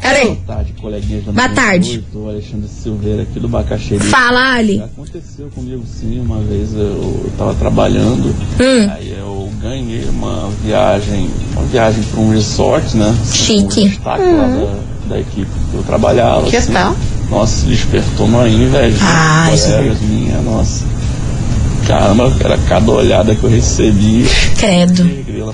Peraí. 0.00 0.26
Boa 0.26 0.36
tarde, 0.56 0.72
coleguinhas 0.80 1.24
da 1.26 1.32
Boa 1.32 1.48
98, 1.48 1.54
tarde. 1.54 2.04
Sou 2.12 2.28
Alexandre 2.28 2.68
Silveira 2.68 3.22
aqui 3.22 3.38
do 3.40 3.48
Bacaxeri. 3.48 4.00
Fala, 4.04 4.54
Ali. 4.54 4.80
Aconteceu 4.82 5.48
comigo 5.54 5.82
sim, 5.86 6.18
uma 6.20 6.38
vez 6.40 6.72
eu, 6.72 6.80
eu 6.80 7.32
tava 7.36 7.54
trabalhando, 7.54 8.34
Hum. 8.60 8.90
aí 8.92 9.14
eu 9.18 9.50
ganhei 9.60 10.04
uma 10.08 10.48
viagem, 10.64 11.28
uma 11.52 11.64
viagem 11.66 12.02
para 12.04 12.20
um 12.20 12.30
resort, 12.30 12.96
né? 12.96 13.14
Chique. 13.30 13.80
Um 13.82 13.88
destaque 13.88 14.22
lá 14.22 14.46
da, 14.48 14.80
da 15.14 15.20
equipe 15.20 15.50
que 15.70 15.76
eu 15.76 15.82
trabalhava. 15.82 16.46
Que 16.48 16.56
assim. 16.56 16.72
tal? 16.72 16.96
Nossa, 17.30 17.66
despertou 17.66 18.26
uma 18.26 18.48
inveja. 18.48 18.96
Ah, 19.02 19.50
isso 19.54 19.68
é 19.68 19.76
colegas 19.76 20.00
minha, 20.00 20.38
nossa. 20.40 20.84
Caramba, 21.86 22.32
era 22.40 22.56
cada 22.68 22.90
olhada 22.90 23.34
que 23.34 23.42
eu 23.44 23.50
recebi. 23.50 24.24
Credo. 24.58 25.04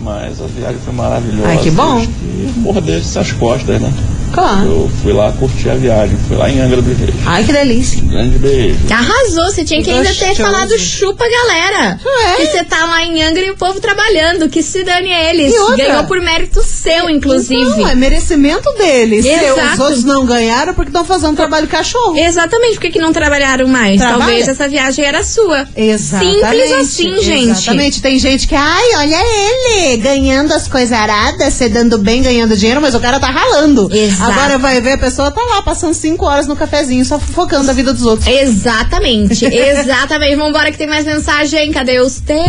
Mas 0.03 0.41
a 0.41 0.47
viagem 0.47 0.79
foi 0.85 0.93
maravilhosa. 0.95 1.49
Ai, 1.49 1.59
que 1.59 1.71
bom. 1.71 1.97
Acho 1.99 2.09
que 2.09 2.53
mordesse 2.59 3.19
as 3.19 3.33
costas, 3.33 3.81
né? 3.81 3.93
Claro. 4.37 4.67
Eu 4.69 4.91
fui 5.03 5.15
lá 5.15 5.33
curtir 5.33 5.71
a 5.71 5.75
viagem, 5.77 6.15
fui 6.29 6.37
lá 6.37 6.51
em 6.51 6.61
Angra 6.61 6.83
dos 6.83 6.99
Reis. 6.99 7.15
Ai, 7.25 7.43
que 7.43 7.53
delícia. 7.55 8.03
Um 8.03 8.09
grande 8.09 8.37
beijo. 8.39 8.79
Arrasou, 8.91 9.47
você 9.47 9.65
tinha 9.65 9.81
que 9.81 9.87
Que 9.87 9.97
ainda 9.97 10.11
ter 10.11 10.27
gostoso. 10.27 10.43
falado 10.43 10.79
chupa, 10.79 11.25
galera. 11.27 11.99
É. 12.05 12.37
Que 12.37 12.47
você 12.49 12.65
tá 12.65 12.85
lá 12.85 13.03
em 13.03 13.23
Angra 13.23 13.47
e 13.47 13.51
o 13.51 13.57
povo 13.57 13.81
trabalhando. 13.81 14.47
Que 14.51 14.63
se 14.63 14.85
dane 14.85 15.11
eles. 15.11 15.55
E 15.55 15.59
outra? 15.59 15.77
Ganhou 15.87 16.05
por 16.05 16.21
mérito 16.21 16.63
seu, 16.63 17.09
inclusive. 17.09 17.65
Não, 17.65 17.89
é 17.89 17.95
merecimento 17.95 18.71
deles. 18.75 19.25
Se 19.25 19.31
Exato. 19.31 19.73
os 19.73 19.79
outros 19.79 20.05
não 20.05 20.27
ganharam 20.27 20.75
porque 20.75 20.91
estão 20.91 21.05
fazendo 21.05 21.35
trabalho 21.35 21.67
cachorro. 21.67 22.15
Exatamente, 22.19 22.79
por 22.79 22.91
que, 22.91 22.99
não 22.99 23.15
trabalharam 23.15 23.67
mais? 23.67 23.99
Trabalha. 23.99 24.19
Talvez 24.19 24.49
essa 24.49 24.69
viagem 24.69 25.03
era 25.03 25.25
sua. 25.25 25.67
Exatamente. 25.75 26.41
Simples 26.43 26.73
assim, 26.73 27.23
gente. 27.23 27.51
Exatamente. 27.53 28.03
Tem 28.03 28.19
gente 28.19 28.47
que, 28.47 28.55
ai, 28.55 28.95
olha 28.97 29.17
ele, 29.17 29.97
ganhando 29.97 30.53
as 30.53 30.69
coisas 30.69 30.93
aradas, 30.93 31.55
se 31.55 31.71
dando 31.71 31.97
bem, 31.97 32.23
ganhando 32.23 32.55
dinheiro, 32.55 32.83
mas 32.83 32.95
o 32.95 33.01
cara 33.01 33.19
tá 33.19 33.31
ralando. 33.31 33.89
Exato. 33.91 34.26
Agora 34.33 34.59
vai 34.59 34.81
ver, 34.81 34.93
a 34.93 34.99
pessoa 34.99 35.31
tá 35.31 35.41
lá, 35.43 35.63
passando 35.63 35.95
cinco 35.95 36.25
horas 36.27 36.47
no 36.47 36.57
cafezinho, 36.57 37.05
só 37.05 37.19
fofocando 37.19 37.71
a 37.71 37.75
vida 37.75 37.93
dos 37.93 38.05
outros. 38.05 38.27
Exatamente, 38.27 39.45
exatamente. 39.47 40.37
Vambora 40.37 40.71
que 40.71 40.79
tem 40.79 40.87
mais 40.87 41.05
mensagem. 41.05 41.73
Cadê 41.73 42.01
os 42.01 42.21
Tere? 42.21 42.41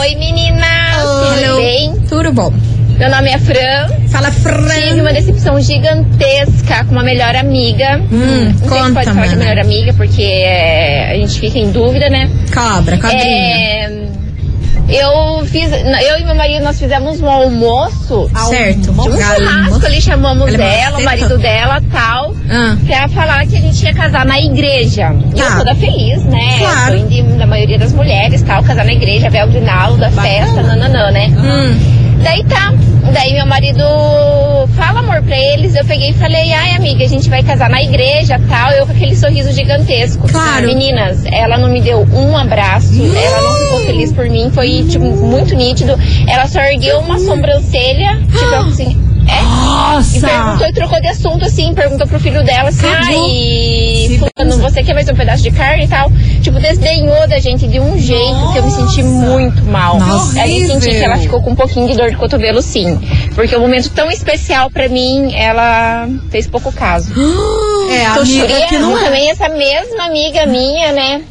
Oi 0.00 0.14
meninas, 0.16 1.02
tudo 1.02 1.56
bem? 1.56 1.94
Tudo 2.08 2.32
bom. 2.32 2.52
Meu 2.98 3.10
nome 3.10 3.28
é 3.28 3.38
Fran. 3.38 3.88
Fala, 4.08 4.30
Tive 4.30 4.42
Fran. 4.42 5.00
uma 5.02 5.12
decepção 5.12 5.60
gigantesca 5.60 6.84
com 6.84 6.92
uma 6.92 7.02
melhor 7.02 7.34
amiga. 7.34 8.00
Hum, 8.12 8.44
não 8.50 8.50
sei 8.50 8.52
se 8.54 8.68
conta, 8.68 8.92
pode 8.94 9.06
falar 9.06 9.26
de 9.26 9.36
mana. 9.36 9.36
melhor 9.36 9.58
amiga, 9.64 9.92
porque 9.94 10.22
é, 10.22 11.10
a 11.12 11.14
gente 11.16 11.40
fica 11.40 11.58
em 11.58 11.72
dúvida, 11.72 12.08
né? 12.08 12.30
Cobra, 12.54 12.96
cobrinha. 12.96 13.20
É, 13.24 14.03
eu 14.96 15.44
fiz. 15.46 15.70
Eu 15.72 16.18
e 16.18 16.24
meu 16.24 16.34
marido, 16.34 16.62
nós 16.64 16.78
fizemos 16.78 17.20
um 17.20 17.28
almoço. 17.28 18.30
certo. 18.48 18.90
Um 18.92 19.02
churrasco 19.02 19.86
ali, 19.86 20.00
chamamos 20.00 20.52
Ela 20.54 20.64
é 20.64 20.80
ela, 20.82 20.98
o 20.98 21.04
marido 21.04 21.38
dela 21.38 21.80
tal. 21.92 22.34
Ah. 22.50 22.76
Pra 22.86 23.08
falar 23.08 23.46
que 23.46 23.56
a 23.56 23.60
gente 23.60 23.82
ia 23.84 23.94
casar 23.94 24.24
na 24.24 24.38
igreja. 24.40 25.14
E 25.34 25.38
Tá. 25.38 25.44
eu 25.44 25.56
toda 25.58 25.74
feliz, 25.74 26.24
né? 26.24 26.58
Claro. 26.58 26.98
De- 27.06 27.22
da 27.22 27.46
maioria 27.46 27.78
das 27.78 27.92
mulheres, 27.92 28.42
tal, 28.42 28.62
casar 28.62 28.84
na 28.84 28.92
igreja, 28.92 29.28
véu 29.30 29.48
de 29.48 29.60
nalo, 29.60 29.96
da 29.96 30.10
festa, 30.10 30.62
nananã, 30.62 31.10
né? 31.10 31.28
Hum. 31.28 32.20
Daí 32.22 32.44
tá. 32.44 32.72
Daí 33.12 33.34
meu 33.34 33.46
marido 33.46 33.82
fala 34.74 35.00
amor 35.00 35.22
pra 35.22 35.36
eles. 35.36 35.74
Eu 35.74 35.84
peguei 35.84 36.10
e 36.10 36.14
falei, 36.14 36.52
ai 36.52 36.72
amiga, 36.72 37.04
a 37.04 37.08
gente 37.08 37.28
vai 37.28 37.42
casar 37.42 37.68
na 37.70 37.82
igreja 37.82 38.40
tal. 38.48 38.70
Eu 38.72 38.86
com 38.86 38.92
aquele 38.92 39.16
sorriso 39.16 39.52
gigantesco. 39.52 40.28
Claro. 40.28 40.66
Meninas, 40.66 41.24
ela 41.26 41.56
não 41.56 41.68
me 41.68 41.80
deu 41.80 42.06
um 42.12 42.36
abraço. 42.36 42.92
Ela 42.94 43.40
não 43.40 43.56
ficou 43.56 43.80
feliz 43.80 44.12
por 44.12 44.28
mim. 44.28 44.50
Foi, 44.50 44.84
tipo, 44.88 45.04
muito 45.04 45.54
nítido. 45.54 45.98
Ela 46.28 46.46
só 46.46 46.60
ergueu 46.60 46.98
uma 46.98 47.18
sobrancelha. 47.18 48.20
Tipo 48.30 48.54
assim. 48.68 49.14
É, 49.26 50.16
e 50.16 50.20
perguntou 50.20 50.66
e 50.66 50.72
trocou 50.72 51.00
de 51.00 51.08
assunto, 51.08 51.44
assim, 51.46 51.72
perguntou 51.72 52.06
pro 52.06 52.20
filho 52.20 52.44
dela 52.44 52.68
assim, 52.68 52.86
ai, 52.86 54.18
fulano, 54.18 54.58
você 54.58 54.82
quer 54.82 54.92
mais 54.92 55.08
um 55.08 55.14
pedaço 55.14 55.42
de 55.42 55.50
carne 55.50 55.84
e 55.84 55.88
tal? 55.88 56.10
Tipo, 56.44 56.60
desdenhou 56.60 57.26
da 57.26 57.38
gente 57.38 57.66
de 57.66 57.80
um 57.80 57.98
jeito 57.98 58.52
que 58.52 58.58
eu 58.58 58.64
me 58.64 58.70
senti 58.70 59.02
muito 59.02 59.64
mal. 59.64 59.98
Nossa. 59.98 60.42
Aí 60.42 60.60
eu 60.60 60.68
senti 60.68 60.90
que 60.90 61.02
ela 61.02 61.16
ficou 61.16 61.42
com 61.42 61.52
um 61.52 61.54
pouquinho 61.54 61.88
de 61.88 61.96
dor 61.96 62.10
de 62.10 62.16
cotovelo, 62.18 62.60
sim. 62.60 63.00
Porque 63.34 63.56
um 63.56 63.60
momento 63.60 63.88
tão 63.88 64.10
especial 64.10 64.70
pra 64.70 64.86
mim, 64.86 65.34
ela 65.34 66.06
fez 66.30 66.46
pouco 66.46 66.70
caso. 66.70 67.10
É, 67.84 68.14
Tô 68.14 68.20
amiga 68.22 68.58
E 68.58 68.66
que 68.66 68.78
não 68.78 68.98
é. 68.98 69.04
também 69.04 69.30
essa 69.30 69.48
mesma 69.48 70.04
amiga 70.04 70.46
minha, 70.46 70.90
né? 70.92 71.22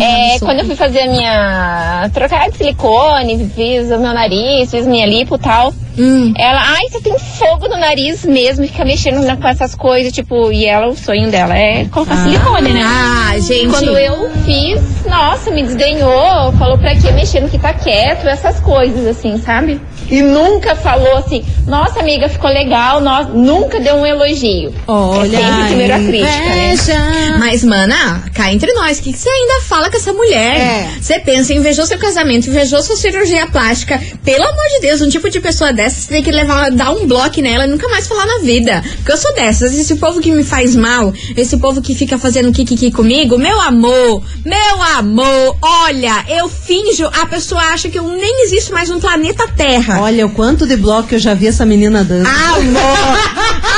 É, 0.00 0.38
quando 0.38 0.60
eu 0.60 0.64
fui 0.66 0.76
fazer 0.76 1.00
a 1.00 1.06
minha. 1.06 2.10
trocar 2.14 2.50
de 2.50 2.56
silicone, 2.56 3.50
fiz 3.54 3.86
o 3.90 3.98
meu 3.98 4.12
nariz, 4.14 4.70
fiz 4.70 4.86
minha 4.86 5.06
lipo 5.06 5.36
e 5.36 5.38
tal. 5.38 5.72
Hum. 5.98 6.32
Ela, 6.38 6.58
ai, 6.62 6.88
você 6.90 7.00
tem 7.02 7.18
fogo 7.18 7.68
no 7.68 7.76
nariz 7.76 8.24
mesmo, 8.24 8.66
fica 8.66 8.82
mexendo 8.84 9.22
na- 9.26 9.36
com 9.36 9.46
essas 9.46 9.74
coisas, 9.74 10.10
tipo, 10.10 10.50
e 10.50 10.64
ela, 10.64 10.86
o 10.88 10.96
sonho 10.96 11.30
dela 11.30 11.54
é 11.56 11.84
colocar 11.86 12.16
silicone, 12.16 12.70
né? 12.72 12.80
Ah, 12.82 13.38
gente. 13.38 13.68
Quando 13.70 13.98
eu 13.98 14.30
fiz, 14.44 14.80
nossa, 15.06 15.50
me 15.50 15.62
desdenhou, 15.62 16.50
falou 16.58 16.78
pra 16.78 16.94
que 16.94 17.10
mexer 17.12 17.40
no 17.40 17.48
que 17.50 17.58
tá 17.58 17.74
quieto, 17.74 18.26
essas 18.26 18.58
coisas, 18.60 19.06
assim, 19.06 19.36
sabe? 19.38 19.78
E 20.12 20.20
nunca 20.20 20.76
falou 20.76 21.16
assim, 21.16 21.42
nossa 21.66 22.00
amiga, 22.00 22.28
ficou 22.28 22.50
legal, 22.50 23.00
nossa, 23.00 23.30
nunca 23.30 23.80
deu 23.80 23.94
um 23.94 24.04
elogio. 24.04 24.74
Olha, 24.86 25.38
é 25.38 25.40
sempre 25.40 25.64
primeiro 25.68 25.94
a 25.94 25.98
crítica, 25.98 26.98
né? 26.98 27.36
Mas, 27.38 27.64
mana, 27.64 28.22
cá 28.34 28.52
entre 28.52 28.70
nós, 28.74 28.98
o 28.98 29.02
que 29.02 29.10
você 29.10 29.26
ainda 29.26 29.62
fala 29.62 29.88
com 29.88 29.96
essa 29.96 30.12
mulher? 30.12 30.56
É. 30.60 30.88
Você 31.00 31.18
pensa, 31.18 31.54
invejou 31.54 31.86
seu 31.86 31.98
casamento, 31.98 32.50
invejou 32.50 32.82
sua 32.82 32.94
cirurgia 32.94 33.46
plástica. 33.46 33.98
Pelo 34.22 34.44
amor 34.44 34.64
de 34.74 34.80
Deus, 34.80 35.00
um 35.00 35.08
tipo 35.08 35.30
de 35.30 35.40
pessoa 35.40 35.72
dessa, 35.72 36.02
você 36.02 36.08
tem 36.08 36.22
que 36.22 36.30
levar, 36.30 36.70
dar 36.70 36.90
um 36.90 37.06
bloco 37.06 37.40
nela 37.40 37.64
e 37.64 37.68
nunca 37.68 37.88
mais 37.88 38.06
falar 38.06 38.26
na 38.26 38.40
vida. 38.40 38.84
Porque 38.96 39.12
eu 39.12 39.16
sou 39.16 39.32
dessas. 39.34 39.74
Esse 39.74 39.96
povo 39.96 40.20
que 40.20 40.30
me 40.30 40.44
faz 40.44 40.76
mal, 40.76 41.10
esse 41.34 41.56
povo 41.56 41.80
que 41.80 41.94
fica 41.94 42.18
fazendo 42.18 42.52
kikiki 42.52 42.90
comigo, 42.90 43.38
meu 43.38 43.58
amor, 43.62 44.22
meu 44.44 44.82
amor, 44.98 45.56
olha, 45.62 46.22
eu 46.28 46.50
finjo, 46.50 47.06
a 47.06 47.24
pessoa 47.24 47.62
acha 47.62 47.88
que 47.88 47.98
eu 47.98 48.06
nem 48.06 48.44
existo 48.44 48.74
mais 48.74 48.90
no 48.90 49.00
planeta 49.00 49.48
Terra. 49.56 50.01
Olha 50.02 50.26
o 50.26 50.30
quanto 50.30 50.66
de 50.66 50.76
bloco 50.76 51.14
eu 51.14 51.18
já 51.20 51.32
vi 51.32 51.46
essa 51.46 51.64
menina. 51.64 52.00
Amor, 52.00 52.26
amor, 52.58 53.71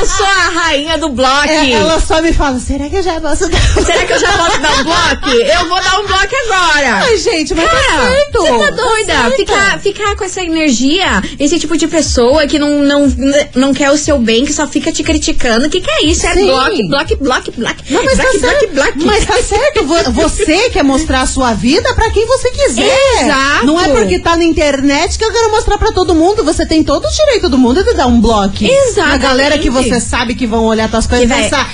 eu 0.00 0.06
sou 0.06 0.26
a 0.26 0.50
rainha 0.60 0.98
do 0.98 1.08
bloco. 1.10 1.48
É, 1.48 1.70
ela 1.72 2.00
só 2.00 2.20
me 2.22 2.32
fala, 2.32 2.58
será 2.58 2.88
que 2.88 2.96
eu 2.96 3.02
já 3.02 3.20
posso 3.20 3.48
dar? 3.48 3.60
Será 3.84 4.04
que 4.04 4.12
eu 4.12 4.18
já 4.18 4.32
posso 4.32 4.58
dar 4.60 4.72
um 4.80 4.84
bloco? 4.84 5.28
Eu 5.30 5.68
vou 5.68 5.82
dar 5.82 6.00
um 6.00 6.06
bloco 6.06 6.34
agora. 6.46 6.94
Ai, 7.04 7.16
gente, 7.18 7.54
mas 7.54 7.64
tá 7.70 7.76
Cara, 7.76 8.10
certo. 8.10 8.38
você 8.40 8.48
tá 8.58 8.70
doida? 8.70 9.12
certo. 9.12 9.36
ficar, 9.36 9.80
ficar 9.80 10.16
com 10.16 10.24
essa 10.24 10.40
energia, 10.42 11.22
esse 11.38 11.58
tipo 11.58 11.76
de 11.76 11.86
pessoa 11.86 12.46
que 12.46 12.58
não, 12.58 12.78
não, 12.82 13.14
não 13.54 13.74
quer 13.74 13.90
o 13.90 13.96
seu 13.98 14.18
bem, 14.18 14.44
que 14.44 14.52
só 14.52 14.66
fica 14.66 14.90
te 14.92 15.02
criticando. 15.02 15.66
O 15.66 15.70
que, 15.70 15.80
que 15.80 15.90
é 15.90 16.04
isso? 16.04 16.26
É 16.26 16.34
bloco, 16.34 16.88
bloco, 16.88 17.16
bloco, 17.20 17.52
bloco. 17.52 17.76
Não, 17.90 18.04
mas 18.04 18.16
bloco, 18.16 18.32
tá 18.32 18.38
certo. 18.48 18.68
bloco, 18.74 18.92
bloco. 18.98 19.06
Mas 19.06 19.24
tá 19.26 19.42
certo. 19.42 19.84
Vo- 19.84 20.12
Você 20.12 20.70
quer 20.70 20.82
mostrar 20.84 21.22
a 21.22 21.26
sua 21.26 21.52
vida 21.54 21.92
pra 21.94 22.10
quem 22.10 22.26
você 22.26 22.50
quiser. 22.50 22.98
Exato. 23.22 23.66
Não 23.66 23.80
é 23.80 23.88
porque 23.88 24.18
tá 24.18 24.36
na 24.36 24.44
internet 24.44 25.18
que 25.18 25.24
eu 25.24 25.32
quero 25.32 25.50
mostrar 25.50 25.78
pra 25.78 25.92
todo 25.92 26.14
mundo. 26.14 26.44
Você 26.44 26.64
tem 26.66 26.82
todo 26.82 27.04
o 27.06 27.10
direito 27.10 27.48
do 27.48 27.58
mundo 27.58 27.82
de 27.84 27.92
dar 27.94 28.06
um 28.06 28.20
bloco. 28.20 28.54
Exatamente. 28.62 29.00
A 29.14 29.16
galera 29.18 29.58
que 29.58 29.70
você 29.70 29.89
sabe 29.98 30.34
que 30.34 30.46
vão 30.46 30.64
olhar 30.64 30.88
tuas 30.90 31.06
coisas 31.06 31.24
e 31.24 31.28
vai- 31.28 31.42
pensar. 31.44 31.68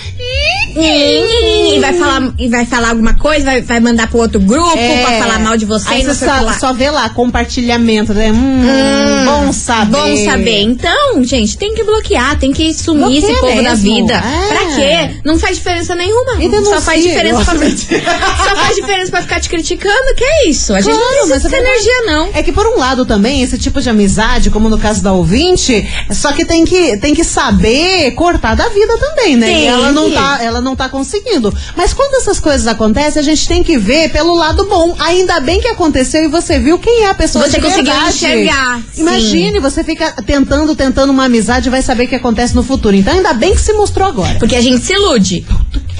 E 0.78 1.78
vai 1.80 1.92
falar, 1.94 2.32
e 2.38 2.48
vai 2.48 2.66
falar 2.66 2.90
alguma 2.90 3.14
coisa, 3.14 3.44
vai, 3.44 3.62
vai 3.62 3.80
mandar 3.80 4.08
pro 4.08 4.18
outro 4.18 4.38
grupo 4.40 4.72
pra 4.72 5.18
falar 5.18 5.38
mal 5.40 5.56
de 5.56 5.64
você. 5.64 5.88
É. 5.88 5.92
Aí 5.92 6.04
você 6.04 6.24
só, 6.26 6.52
só 6.52 6.72
vê 6.72 6.90
lá, 6.90 7.08
compartilhamento. 7.10 8.12
Né? 8.14 8.30
Hum, 8.30 9.24
bom 9.24 9.52
saber. 9.52 9.90
Bom 9.90 10.16
saber. 10.24 10.60
Então, 10.62 11.22
gente, 11.24 11.56
tem 11.56 11.74
que 11.74 11.82
bloquear, 11.82 12.38
tem 12.38 12.52
que 12.52 12.72
sumir 12.74 13.20
Bloqueia 13.20 13.30
esse 13.32 13.40
povo 13.40 13.56
da 13.62 13.70
mesmo. 13.70 13.76
vida. 13.94 14.14
É. 14.14 14.48
Pra 14.48 14.66
quê? 14.76 15.20
Não 15.24 15.38
faz 15.38 15.56
diferença 15.56 15.94
nenhuma. 15.94 16.42
E. 16.42 16.64
Só 16.66 16.80
faz 16.80 17.02
diferença 17.02 17.44
pra, 17.44 17.54
só 18.44 18.56
faz 18.56 18.76
diferença 18.76 19.10
pra 19.10 19.22
ficar 19.22 19.40
te 19.40 19.48
criticando. 19.48 20.14
Que 20.16 20.24
é 20.24 20.48
isso? 20.48 20.74
A 20.74 20.80
gente 20.80 20.94
Claro, 20.94 21.16
não 21.16 21.28
precisa 21.28 21.34
é 21.48 21.50
dessa 21.50 21.56
energia, 21.70 22.02
não. 22.06 22.30
É 22.34 22.42
que 22.42 22.52
por 22.52 22.66
um 22.66 22.78
lado 22.78 23.04
também, 23.06 23.42
esse 23.42 23.58
tipo 23.58 23.80
de 23.80 23.88
amizade, 23.88 24.50
como 24.50 24.68
no 24.68 24.78
caso 24.78 25.02
da 25.02 25.12
ouvinte, 25.12 25.86
só 26.10 26.32
que 26.32 26.44
tem 26.44 26.64
que, 26.64 26.96
tem 26.98 27.14
que 27.14 27.24
saber 27.24 28.05
cortar 28.12 28.54
da 28.54 28.68
vida 28.68 28.96
também, 28.98 29.36
né? 29.36 29.46
Tem 29.46 29.62
E 29.62 29.66
ela 29.66 29.92
não 29.92 30.10
tá, 30.10 30.38
ela 30.42 30.60
não 30.60 30.76
tá 30.76 30.88
conseguindo. 30.88 31.52
Mas 31.76 31.92
quando 31.92 32.14
essas 32.16 32.38
coisas 32.40 32.66
acontecem, 32.66 33.20
a 33.20 33.24
gente 33.24 33.46
tem 33.46 33.62
que 33.62 33.76
ver 33.78 34.10
pelo 34.10 34.34
lado 34.34 34.64
bom. 34.66 34.94
Ainda 34.98 35.40
bem 35.40 35.60
que 35.60 35.68
aconteceu 35.68 36.24
e 36.24 36.28
você 36.28 36.58
viu 36.58 36.78
quem 36.78 37.04
é 37.04 37.10
a 37.10 37.14
pessoa 37.14 37.44
Você 37.44 37.56
de 37.56 37.62
conseguiu 37.62 37.92
verdade. 37.92 38.14
enxergar, 38.16 38.80
sim. 38.92 39.02
Imagine, 39.02 39.60
você 39.60 39.82
fica 39.84 40.12
tentando, 40.24 40.74
tentando 40.74 41.10
uma 41.10 41.24
amizade 41.24 41.68
e 41.68 41.70
vai 41.70 41.82
saber 41.82 42.04
o 42.04 42.08
que 42.08 42.14
acontece 42.14 42.54
no 42.54 42.62
futuro. 42.62 42.94
Então 42.96 43.14
ainda 43.14 43.32
bem 43.32 43.54
que 43.54 43.60
se 43.60 43.72
mostrou 43.72 44.08
agora. 44.08 44.38
Porque 44.38 44.56
a 44.56 44.60
gente 44.62 44.84
se 44.84 44.92
ilude. 44.92 45.46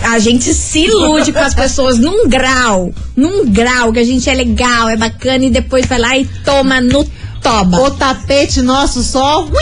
A 0.03 0.19
gente 0.19 0.53
se 0.53 0.81
ilude 0.81 1.33
com 1.33 1.39
as 1.41 1.55
pessoas 1.55 1.99
num 1.99 2.29
grau. 2.29 2.93
Num 3.17 3.51
grau 3.51 3.93
que 3.93 3.99
a 3.99 4.05
gente 4.05 4.29
é 4.29 4.35
legal, 4.35 4.89
é 4.89 4.97
bacana 4.97 5.45
e 5.45 5.51
depois 5.51 5.87
vai 5.87 5.99
lá 5.99 6.17
e 6.17 6.25
toma 6.45 6.81
no 6.81 7.05
toba. 7.47 7.81
O 7.83 7.91
tapete 7.93 8.61
nosso 8.61 9.05
só. 9.05 9.45
Ui, 9.45 9.53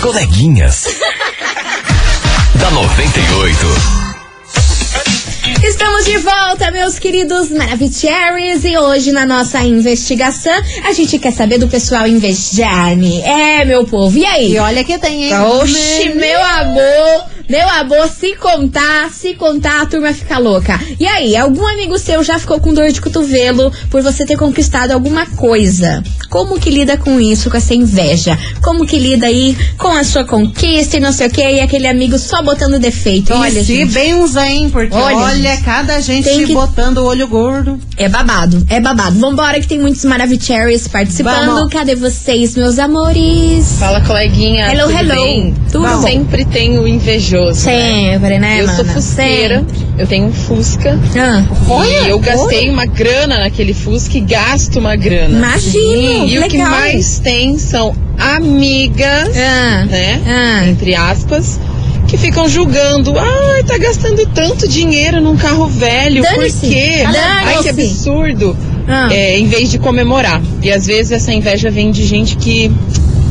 Coleguinhas. 0.07 0.85
da 2.61 2.71
98. 2.71 3.67
Estamos 5.65 6.05
de 6.05 6.19
volta, 6.19 6.71
meus 6.71 6.97
queridos 6.97 7.51
Maravicheries, 7.51 8.65
e 8.65 8.79
hoje 8.79 9.11
na 9.11 9.27
nossa 9.27 9.59
investigação 9.65 10.53
a 10.85 10.93
gente 10.93 11.19
quer 11.19 11.33
saber 11.33 11.59
do 11.59 11.67
pessoal 11.67 12.07
invejar-me. 12.07 13.21
É, 13.23 13.65
meu 13.65 13.85
povo, 13.85 14.17
e 14.17 14.25
aí? 14.25 14.53
E 14.53 14.59
olha 14.61 14.85
que 14.85 14.97
tem, 14.97 15.25
hein? 15.25 15.41
Oxi, 15.41 16.11
meu 16.15 16.41
amor, 16.41 17.25
meu 17.49 17.69
amor, 17.69 18.09
se 18.09 18.35
contar, 18.37 19.11
se 19.13 19.35
contar, 19.35 19.83
a 19.83 19.87
turma 19.87 20.13
fica 20.13 20.39
louca. 20.39 20.81
E 20.99 21.07
aí, 21.07 21.37
algum 21.37 21.67
amigo 21.67 21.99
seu 21.99 22.23
já 22.25 22.39
ficou 22.39 22.59
com 22.61 22.75
dor 22.75 22.91
de 22.91 23.01
cotovelo 23.01 23.73
por 23.91 24.03
você 24.03 24.25
ter 24.27 24.37
conquistado 24.37 24.91
alguma 24.93 25.27
coisa? 25.27 26.03
Como 26.29 26.59
que 26.59 26.71
lida 26.71 26.97
com 26.97 27.21
isso, 27.21 27.49
com 27.51 27.57
essa 27.57 27.75
inveja? 27.75 28.37
Como 28.63 28.85
que 28.87 28.99
lida 28.99 29.27
aí 29.27 29.57
com 29.79 29.89
a 29.89 30.03
sua 30.05 30.25
conquista 30.25 30.97
e 30.97 31.01
não 31.01 31.13
sei 31.13 31.29
o 31.29 31.31
que, 31.31 31.41
e 31.41 31.61
aquele 31.61 31.87
amigo 31.87 32.19
só 32.19 32.43
botando 32.43 32.79
defeito? 32.79 33.33
Olha, 33.33 33.61
e 33.61 33.65
se 33.65 33.77
gente, 33.77 33.93
benza, 33.93 34.47
hein? 34.47 34.69
Porque 34.71 34.95
Olha, 34.97 35.17
olha, 35.17 35.51
gente, 35.51 35.63
cada 35.63 36.01
gente 36.01 36.25
tem 36.25 36.47
que- 36.47 36.53
botando 36.55 36.99
o 36.99 37.05
olho 37.05 37.29
gordo. 37.29 37.79
é 37.97 38.09
babado, 38.09 38.67
é 38.69 38.81
babado. 38.81 39.19
Vambora 39.19 39.61
que 39.61 39.69
tem 39.69 39.79
muitos 39.79 40.05
Maravicheries 40.05 40.89
participando. 40.89 41.47
Vamos. 41.55 41.73
Cadê 41.73 41.95
vocês, 41.95 42.57
meus 42.57 42.79
amores? 42.79 43.77
Fala, 43.79 44.01
coleguinha. 44.01 44.73
Hello, 44.73 44.89
tudo 44.89 44.99
hello. 44.99 45.23
Bem? 45.23 45.55
Tudo 45.71 45.87
bom? 45.89 46.03
Sempre 46.03 46.45
tem 46.45 46.79
o 46.79 46.87
invejoso. 47.41 47.67
né? 47.67 48.11
Sempre, 48.13 48.39
né, 48.39 48.61
Eu 48.63 48.69
sou 48.69 48.85
fusqueira, 48.85 49.65
eu 49.99 50.07
tenho 50.07 50.27
um 50.27 50.33
Fusca. 50.33 50.99
Ah, 51.19 51.45
e 52.05 52.09
eu 52.09 52.19
gastei 52.19 52.69
uma 52.71 52.87
grana 52.87 53.39
naquele 53.41 53.73
Fusca 53.75 54.19
e 54.19 54.21
gasto 54.21 54.79
uma 54.79 54.97
grana. 54.97 55.37
imagino, 55.39 56.27
E 56.27 56.39
o 56.39 56.49
que 56.49 56.57
legal. 56.57 56.71
mais 56.71 57.19
tem 57.19 57.59
são 57.59 57.95
amigas, 58.19 59.37
Ah, 59.37 59.85
né? 59.87 60.21
ah. 60.27 60.67
Entre 60.69 60.95
aspas. 60.95 61.59
Que 62.09 62.17
ficam 62.17 62.49
julgando, 62.49 63.19
ai, 63.19 63.65
tá 63.65 63.77
gastando 63.79 64.25
tanto 64.27 64.69
dinheiro 64.69 65.21
num 65.21 65.37
carro 65.37 65.67
velho, 65.67 66.23
por 66.23 66.45
quê? 66.61 67.03
Ai, 67.05 67.61
que 67.65 67.69
absurdo. 67.69 68.57
Ah. 68.87 69.09
É, 69.13 69.37
em 69.37 69.49
vez 69.49 69.69
de 69.73 69.79
comemorar. 69.81 70.41
E 70.63 70.71
às 70.71 70.87
vezes 70.87 71.11
essa 71.11 71.33
inveja 71.33 71.69
vem 71.69 71.91
de 71.91 72.07
gente 72.07 72.37
que 72.37 72.71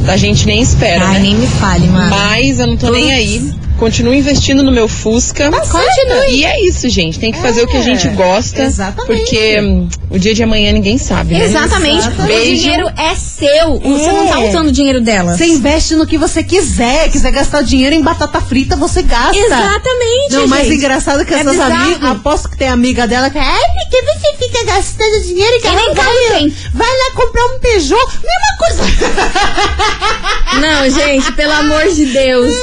a 0.10 0.18
gente 0.18 0.46
nem 0.46 0.62
espera, 0.62 1.06
Ai, 1.06 1.14
né? 1.14 1.20
nem 1.22 1.36
me 1.36 1.48
fale, 1.48 1.88
mano. 1.88 2.10
Mas 2.10 2.60
eu 2.60 2.68
não 2.68 2.76
tô 2.76 2.90
nem 2.92 3.04
Putz. 3.04 3.16
aí. 3.16 3.52
Continuo 3.78 4.14
investindo 4.14 4.64
no 4.64 4.72
meu 4.72 4.88
Fusca. 4.88 5.52
Continue. 5.52 6.32
E 6.32 6.46
é 6.46 6.66
isso, 6.66 6.88
gente. 6.90 7.20
Tem 7.20 7.32
que 7.32 7.40
fazer 7.42 7.62
o 7.64 7.68
que 7.68 7.76
a 7.78 7.82
gente 7.82 8.08
gosta. 8.10 8.64
exatamente. 8.64 9.06
Porque 9.22 9.60
hum, 9.62 9.90
o 10.10 10.18
dia 10.18 10.34
de 10.34 10.42
amanhã 10.44 10.72
ninguém 10.72 10.98
sabe, 10.98 11.34
né? 11.38 11.44
Exatamente. 11.44 12.08
O 12.08 12.12
Beijo. 12.24 12.62
dinheiro 12.62 12.88
é 12.98 13.16
seu. 13.16 13.78
Você 13.80 14.12
não 14.12 14.28
tá 14.28 14.42
É. 14.42 14.50
usando 14.50 14.68
o 14.68 14.72
dinheiro 14.72 15.02
dela. 15.02 15.36
Você 15.38 15.46
investe 15.48 15.96
no 15.96 16.08
que 16.08 16.18
você 16.18 16.42
quiser. 16.44 17.10
Quiser 17.10 17.32
gastar 17.32 17.64
dinheiro 17.64 17.94
em 17.94 18.02
batata 18.02 18.40
frita, 18.40 18.76
você 18.78 19.02
gasta. 19.04 19.38
Exatamente. 19.38 20.32
Não, 20.32 20.46
o 20.46 20.48
mais 20.48 20.68
gente. 20.68 20.78
engraçado 20.78 21.22
é 21.22 21.26
que 21.26 21.34
É 21.34 21.40
essas 21.40 21.52
bizarro. 21.52 21.74
amigas, 21.74 22.12
aposto 22.12 22.50
que 22.50 22.58
tem 22.58 22.70
amiga 22.70 23.06
dela 23.08 23.30
que, 23.30 23.38
ai, 23.38 23.62
porque 23.84 24.02
você 24.04 24.36
fica 24.38 24.66
gastando 24.66 25.22
dinheiro 25.24 25.54
e 25.58 25.62
tem. 25.62 26.56
vai 26.74 26.88
lá 26.88 27.12
comprar 27.16 27.46
um 27.48 27.60
Peugeot, 27.60 27.96
mesma 28.24 28.58
coisa. 28.58 28.85
Não, 30.66 30.90
gente, 30.90 31.32
pelo 31.34 31.54
amor 31.54 31.88
de 31.90 32.06
Deus. 32.06 32.54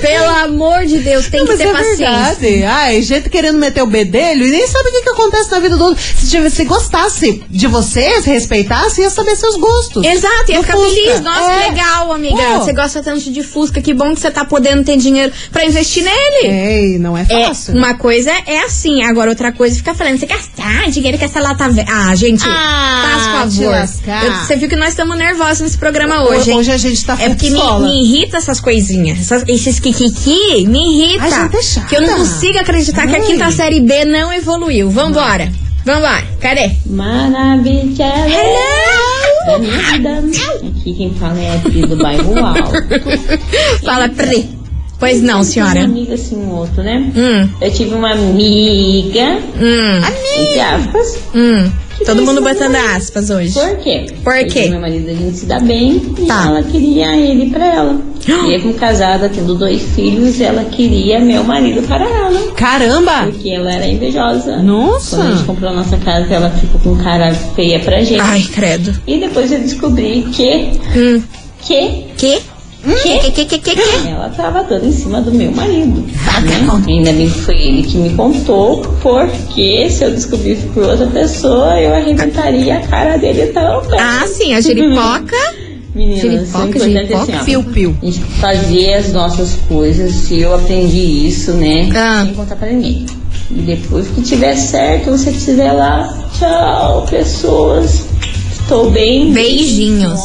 Pelo 0.00 0.30
amor 0.44 0.84
de 0.86 0.98
Deus, 0.98 1.26
tem 1.28 1.40
Não, 1.40 1.46
que 1.46 1.56
ter 1.56 1.66
é 1.68 1.72
paciência. 1.72 2.06
verdade. 2.10 2.64
Ai, 2.64 3.02
gente 3.02 3.28
querendo 3.28 3.58
meter 3.58 3.82
o 3.82 3.86
bedelho 3.86 4.46
e 4.46 4.50
nem 4.50 4.66
sabe 4.66 4.88
o 4.88 4.92
que, 4.92 5.02
que 5.02 5.10
acontece 5.10 5.50
na 5.50 5.58
vida 5.60 5.76
do 5.76 5.84
outro. 5.84 6.02
Se, 6.02 6.50
se 6.50 6.64
gostasse 6.64 7.42
de 7.48 7.66
você, 7.66 8.20
se 8.22 8.30
respeitasse, 8.30 9.00
ia 9.02 9.10
saber 9.10 9.36
seus 9.36 9.56
gostos. 9.56 10.04
Exato, 10.04 10.50
ia 10.50 10.56
No 10.58 10.62
ficar 10.62 10.76
Fusca. 10.76 10.90
feliz. 10.94 11.20
Nossa, 11.20 11.50
É. 11.52 11.62
que 11.64 11.70
legal, 11.70 12.12
amiga. 12.12 12.36
Pô. 12.36 12.58
Você 12.60 12.72
gosta 12.72 13.02
tanto 13.02 13.30
de 13.30 13.42
Fusca, 13.42 13.80
que 13.82 13.92
bom 13.94 14.14
que 14.14 14.20
você 14.20 14.30
tá 14.30 14.44
podendo 14.44 14.84
ter 14.84 14.96
dinheiro 14.96 15.32
pra 15.52 15.64
investir 15.64 16.02
nele. 16.04 16.46
Ei, 16.46 16.98
não 16.98 17.16
é 17.16 17.26
É, 17.28 17.46
fácil. 17.46 17.74
uma 17.74 17.94
coisa 17.94 18.30
é 18.46 18.60
assim, 18.64 19.02
agora 19.02 19.30
outra 19.30 19.52
coisa 19.52 19.74
é 19.74 19.78
ficar 19.78 19.94
falando, 19.94 20.18
você 20.18 20.26
gastar 20.26 20.88
dinheiro 20.90 21.18
com 21.18 21.24
essa 21.24 21.40
lata 21.40 21.68
velha. 21.68 21.86
Ah, 21.90 22.14
gente, 22.14 22.42
Ah, 22.46 23.40
faz 23.42 23.56
favor. 23.56 23.74
Eu- 23.74 24.46
Você 24.46 24.56
viu 24.56 24.68
que 24.68 24.76
nós 24.76 24.90
estamos 24.90 25.16
nervosos 25.16 25.60
nesse 25.60 25.78
programa 25.78 26.22
hoje, 26.24 26.50
hein? 26.50 26.58
Hoje 26.58 26.70
a 26.72 26.76
gente 26.78 27.04
tá 27.04 27.16
É 27.20 27.28
porque 27.48 27.78
me, 27.80 27.80
me 27.88 28.02
irrita 28.04 28.36
essas 28.38 28.60
coisinhas. 28.60 29.18
Essas- 29.20 29.44
esses 29.48 29.80
kikiki 29.80 30.66
me 30.66 30.78
irrita. 30.98 31.24
Ai, 31.24 31.30
gente, 31.30 31.56
é 31.56 31.62
chata. 31.62 31.86
que 31.88 31.96
eu 31.96 32.02
não 32.02 32.16
consigo 32.18 32.58
acreditar 32.58 33.06
que 33.06 33.14
a 33.16 33.18
Ai. 33.18 33.26
quinta 33.26 33.50
série 33.50 33.80
B 33.80 34.04
não 34.04 34.32
evoluiu. 34.32 34.90
Vambora. 34.90 35.50
Vambora. 35.84 36.22
Cadê? 36.40 36.70
Maravilha. 36.86 38.04
Hello! 38.26 39.46
Da 39.46 39.58
minha 39.58 39.78
vida. 39.78 40.22
Aqui 40.78 40.94
quem 40.94 41.14
fala 41.14 41.38
é 41.40 41.56
a 41.56 41.58
Pri 41.60 41.80
do 41.86 41.96
bairro. 41.96 42.34
Fala, 43.84 44.08
Pri. 44.10 44.48
Pois 44.98 45.22
não, 45.22 45.36
Uma 45.36 45.44
senhora. 45.44 45.84
amiga 45.84 46.12
assim, 46.12 46.36
um 46.36 46.50
outro, 46.56 46.82
né? 46.82 47.10
Hum, 47.16 47.48
Eu 47.62 47.72
tive 47.72 47.94
uma 47.94 48.12
amiga, 48.12 49.38
hum, 49.58 49.96
entre 50.38 50.60
aspas. 50.60 51.18
hum. 51.34 51.70
Todo 52.04 52.16
fez 52.16 52.28
mundo 52.28 52.40
isso 52.40 52.48
botando 52.54 52.76
aspas 52.76 53.30
hoje. 53.30 53.52
Por 53.52 53.76
quê? 53.78 54.06
Por 54.08 54.32
Porque 54.32 54.44
quê? 54.46 54.68
Meu 54.70 54.80
marido 54.80 55.10
a 55.10 55.14
gente 55.14 55.36
se 55.36 55.46
dá 55.46 55.58
bem 55.60 56.00
e 56.18 56.26
Tá. 56.26 56.46
ela 56.48 56.62
queria 56.62 57.16
ele 57.16 57.50
pra 57.50 57.66
ela. 57.66 58.00
Mesmo 58.46 58.74
casada, 58.74 59.28
tendo 59.28 59.54
dois 59.54 59.82
filhos, 59.94 60.40
ela 60.40 60.64
queria 60.64 61.18
meu 61.20 61.42
marido 61.44 61.82
para 61.88 62.04
ela. 62.04 62.52
Caramba! 62.52 63.24
Porque 63.26 63.50
ela 63.50 63.72
era 63.72 63.86
invejosa. 63.86 64.58
Nossa! 64.62 65.16
Quando 65.16 65.26
a 65.28 65.30
gente 65.36 65.44
comprou 65.44 65.70
a 65.70 65.74
nossa 65.74 65.96
casa, 65.98 66.32
ela 66.34 66.50
ficou 66.50 66.80
com 66.80 67.02
cara 67.02 67.34
feia 67.56 67.78
pra 67.80 68.02
gente. 68.02 68.20
Ai, 68.20 68.42
credo. 68.52 68.94
E 69.06 69.18
depois 69.18 69.50
eu 69.52 69.58
descobri 69.60 70.26
que. 70.32 70.70
Hum. 70.96 71.22
Que 71.62 72.04
Que? 72.16 72.38
Que, 72.82 73.18
que, 73.30 73.44
que, 73.44 73.58
que, 73.58 73.76
que? 73.76 74.08
ela 74.08 74.30
tava 74.30 74.64
toda 74.64 74.84
em 74.86 74.92
cima 74.92 75.20
do 75.20 75.30
meu 75.30 75.52
marido. 75.52 76.02
Tá 76.24 76.40
né? 76.40 76.66
Ainda 76.88 77.12
bem 77.12 77.28
que 77.28 77.38
foi 77.40 77.54
ele 77.56 77.82
que 77.82 77.98
me 77.98 78.10
contou, 78.14 78.80
porque 79.02 79.90
se 79.90 80.04
eu 80.04 80.10
descobrisse 80.10 80.66
por 80.68 80.84
outra 80.84 81.06
pessoa, 81.08 81.78
eu 81.78 81.94
arrebentaria 81.94 82.78
a 82.78 82.80
cara 82.86 83.18
dele 83.18 83.48
também. 83.48 84.00
Ah, 84.00 84.26
sim, 84.26 84.54
a 84.54 84.60
giripoca. 84.60 85.36
Meninas, 85.94 86.20
Giripoca, 86.20 86.60
o 86.60 86.68
importante 86.68 86.86
é 86.86 87.00
giripoca, 87.00 87.22
assim, 87.22 87.34
ó, 87.34 87.44
Piu-piu. 87.44 87.96
A 88.00 88.04
gente 88.06 88.20
fazer 88.20 88.94
as 88.94 89.12
nossas 89.12 89.54
coisas, 89.68 90.30
e 90.30 90.40
eu 90.40 90.54
aprendi 90.54 91.26
isso, 91.28 91.52
né? 91.52 91.90
Ah. 91.94 92.22
Sem 92.24 92.34
contar 92.34 92.56
pra 92.56 92.68
ninguém. 92.70 93.06
E 93.50 93.54
depois 93.62 94.06
que 94.08 94.22
tiver 94.22 94.54
certo, 94.54 95.10
você 95.10 95.30
estiver 95.30 95.72
lá, 95.72 96.30
tchau, 96.38 97.06
pessoas. 97.10 98.04
Estou 98.52 98.90
bem. 98.90 99.32
Beijinhos. 99.32 100.20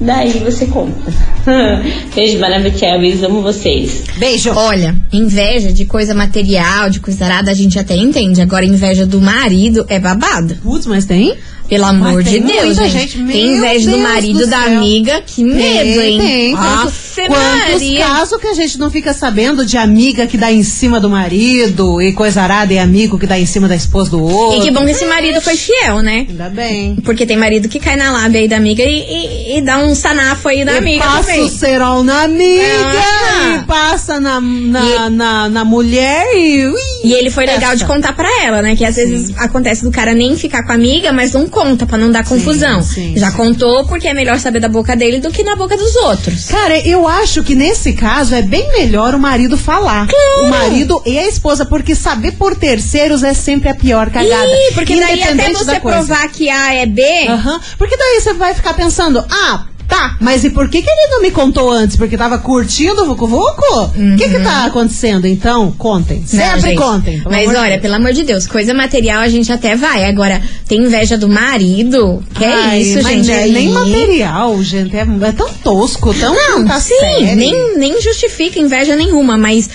Daí 0.00 0.30
você 0.38 0.66
conta. 0.66 0.96
Beijo 2.14 2.38
maravilhoso, 2.38 3.26
amo 3.26 3.42
vocês. 3.42 4.04
Beijo. 4.16 4.52
Olha, 4.54 4.94
inveja 5.12 5.72
de 5.72 5.84
coisa 5.84 6.14
material, 6.14 6.88
de 6.88 7.00
coisa 7.00 7.24
arada, 7.24 7.50
a 7.50 7.54
gente 7.54 7.78
até 7.78 7.96
entende. 7.96 8.40
Agora, 8.40 8.64
inveja 8.64 9.04
do 9.04 9.20
marido 9.20 9.84
é 9.88 9.98
babado. 9.98 10.54
Putz, 10.62 10.86
mas 10.86 11.04
tem? 11.04 11.34
Pelo 11.68 11.84
amor 11.84 12.14
Mas 12.14 12.24
de 12.24 12.30
tem 12.30 12.42
Deus, 12.42 12.64
muita 12.64 12.88
gente. 12.88 13.18
gente, 13.18 13.32
Tem 13.32 13.56
inveja 13.56 13.90
do 13.90 13.96
Deus 13.96 14.08
marido 14.08 14.38
do 14.38 14.46
da 14.46 14.58
amiga. 14.64 15.22
Que 15.26 15.44
medo, 15.44 16.00
hein? 16.00 16.18
Tem, 16.18 16.56
tanto- 16.56 16.88
Afe 16.88 17.07
Quantos 17.28 17.72
Maria. 17.82 18.06
casos 18.06 18.40
que 18.40 18.46
a 18.48 18.54
gente 18.54 18.78
não 18.78 18.90
fica 18.90 19.12
sabendo 19.12 19.64
de 19.64 19.76
amiga 19.76 20.26
que 20.26 20.36
dá 20.36 20.50
em 20.52 20.62
cima 20.62 20.98
do 21.00 21.08
marido 21.08 22.00
e 22.02 22.12
coisa 22.12 22.42
arada 22.42 22.72
e 22.72 22.78
amigo 22.78 23.18
que 23.18 23.26
dá 23.26 23.38
em 23.38 23.46
cima 23.46 23.68
da 23.68 23.76
esposa 23.76 24.10
do 24.10 24.22
outro. 24.22 24.58
E 24.60 24.64
que 24.64 24.70
bom 24.70 24.84
que 24.84 24.90
esse 24.92 25.04
marido 25.06 25.40
foi 25.40 25.56
fiel, 25.56 26.00
né? 26.02 26.26
Ainda 26.28 26.48
bem. 26.48 26.96
Porque 27.04 27.26
tem 27.26 27.36
marido 27.36 27.68
que 27.68 27.78
cai 27.78 27.96
na 27.96 28.10
lábia 28.10 28.40
aí 28.40 28.48
da 28.48 28.56
amiga 28.56 28.82
e, 28.82 28.98
e- 29.00 29.58
e 29.58 29.62
dá 29.62 29.78
um 29.78 29.94
sanafo 29.94 30.48
aí 30.48 30.64
da 30.64 30.74
e 30.74 30.78
amiga 30.78 31.04
passa 31.04 31.28
também. 31.30 31.44
o 31.44 31.48
cerol 31.48 32.02
na 32.02 32.22
amiga 32.22 32.64
Ah. 32.64 33.56
e 33.62 33.66
passa 33.66 34.18
na, 34.20 34.40
na, 34.40 35.10
na, 35.10 35.48
na 35.48 35.64
mulher 35.64 36.26
e... 36.34 36.66
ui, 36.66 36.74
E 37.04 37.12
ele 37.12 37.30
foi 37.30 37.46
legal 37.46 37.76
de 37.76 37.84
contar 37.84 38.12
pra 38.14 38.28
ela, 38.44 38.62
né? 38.62 38.74
Que 38.76 38.84
às 38.84 38.96
vezes 38.96 39.32
acontece 39.36 39.82
do 39.84 39.90
cara 39.90 40.14
nem 40.14 40.36
ficar 40.36 40.62
com 40.64 40.72
a 40.72 40.74
amiga, 40.74 41.12
mas 41.12 41.32
não 41.32 41.46
conta 41.46 41.86
pra 41.86 41.98
não 41.98 42.10
dar 42.10 42.24
confusão. 42.24 42.82
sim, 42.82 43.14
Já 43.16 43.30
sim. 43.30 43.36
contou 43.36 43.84
porque 43.86 44.08
é 44.08 44.14
melhor 44.14 44.38
saber 44.38 44.60
da 44.60 44.68
boca 44.68 44.96
dele 44.96 45.18
do 45.20 45.30
que 45.30 45.42
na 45.42 45.56
boca 45.56 45.76
dos 45.76 45.94
outros. 45.96 46.46
Cara, 46.46 46.78
eu 46.86 47.06
acho 47.06 47.17
que 47.44 47.54
nesse 47.54 47.92
caso 47.92 48.34
é 48.34 48.42
bem 48.42 48.68
melhor 48.72 49.14
o 49.14 49.18
marido 49.18 49.56
falar. 49.56 50.06
O 50.42 50.48
marido 50.48 51.02
e 51.04 51.18
a 51.18 51.26
esposa, 51.26 51.66
porque 51.66 51.94
saber 51.94 52.32
por 52.32 52.54
terceiros 52.54 53.24
é 53.24 53.34
sempre 53.34 53.68
a 53.68 53.74
pior 53.74 54.08
cagada. 54.10 54.46
Ih, 54.46 54.74
porque 54.74 54.98
daí 54.98 55.22
até 55.22 55.52
você 55.52 55.80
provar 55.80 56.28
que 56.28 56.48
A 56.48 56.74
é 56.74 56.86
B, 56.86 57.02
Aham. 57.28 57.60
Porque 57.76 57.96
daí 57.96 58.20
você 58.20 58.32
vai 58.34 58.54
ficar 58.54 58.74
pensando, 58.74 59.24
ah, 59.28 59.66
tá, 59.88 60.16
mas 60.20 60.44
e 60.44 60.50
por 60.50 60.68
que, 60.68 60.82
que 60.82 60.88
ele 60.88 61.10
não 61.10 61.22
me 61.22 61.30
contou 61.30 61.70
antes? 61.70 61.96
Porque 61.96 62.16
tava 62.16 62.38
curtindo 62.38 63.02
o 63.02 63.06
Vucu 63.06 63.26
Vucu? 63.26 63.84
O 63.84 64.16
que 64.16 64.28
que 64.28 64.38
tá 64.40 64.66
acontecendo? 64.66 65.26
Então, 65.26 65.72
contem. 65.72 66.20
Não, 66.20 66.26
Sempre 66.26 66.60
gente, 66.60 66.76
contem. 66.76 67.22
Mas 67.24 67.48
olha, 67.48 67.70
Deus. 67.70 67.82
pelo 67.82 67.94
amor 67.94 68.12
de 68.12 68.22
Deus, 68.22 68.46
coisa 68.46 68.74
material 68.74 69.20
a 69.20 69.28
gente 69.28 69.50
até 69.50 69.74
vai. 69.74 70.04
Agora, 70.04 70.40
tem 70.66 70.82
inveja 70.82 71.16
do 71.16 71.28
marido? 71.28 72.22
Que 72.34 72.44
Ai, 72.44 72.78
é 72.78 72.82
isso, 72.82 73.02
mas 73.02 73.26
gente? 73.26 73.30
é 73.32 73.46
nem 73.46 73.68
material, 73.70 74.62
gente. 74.62 74.96
É, 74.96 75.00
é 75.00 75.32
tão 75.32 75.48
tosco, 75.64 76.12
tão 76.14 76.34
Não, 76.34 76.64
tá 76.66 76.78
sim, 76.78 77.34
nem, 77.34 77.76
nem 77.78 78.00
justifica 78.00 78.58
inveja 78.58 78.94
nenhuma, 78.94 79.38
mas 79.38 79.68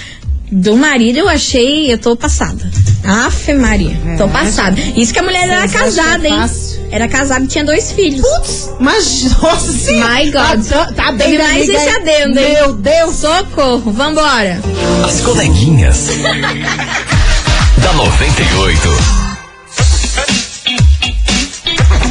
do 0.52 0.78
marido 0.78 1.18
eu 1.18 1.28
achei, 1.28 1.92
eu 1.92 1.98
tô 1.98 2.16
passada. 2.16 2.70
Afe 3.04 3.54
Maria, 3.54 3.98
tô 4.18 4.28
passada. 4.30 4.80
Isso 4.96 5.12
que 5.12 5.20
a 5.20 5.24
mulher 5.24 5.48
era 5.48 5.62
Vocês 5.62 5.76
acham 5.76 5.86
casada, 5.86 6.28
é 6.28 6.30
hein? 6.30 6.40
Era 6.94 7.08
casada 7.08 7.44
e 7.44 7.48
tinha 7.48 7.66
dois 7.66 7.92
filhos. 7.92 8.22
Putz, 8.22 8.70
mas, 8.80 9.24
nossa. 9.42 9.92
My 9.94 10.30
God. 10.30 10.64
Tá, 10.70 10.92
tá 10.94 11.12
bem, 11.12 11.42
amiga? 11.42 11.74
esse 11.74 11.90
adendo, 11.90 12.40
hein? 12.40 12.54
Meu 12.54 12.74
Deus. 12.76 13.16
Socorro, 13.16 13.92
vambora. 13.92 14.62
As 15.04 15.20
coleguinhas. 15.22 16.10
da 17.82 17.94
98. 17.94 19.23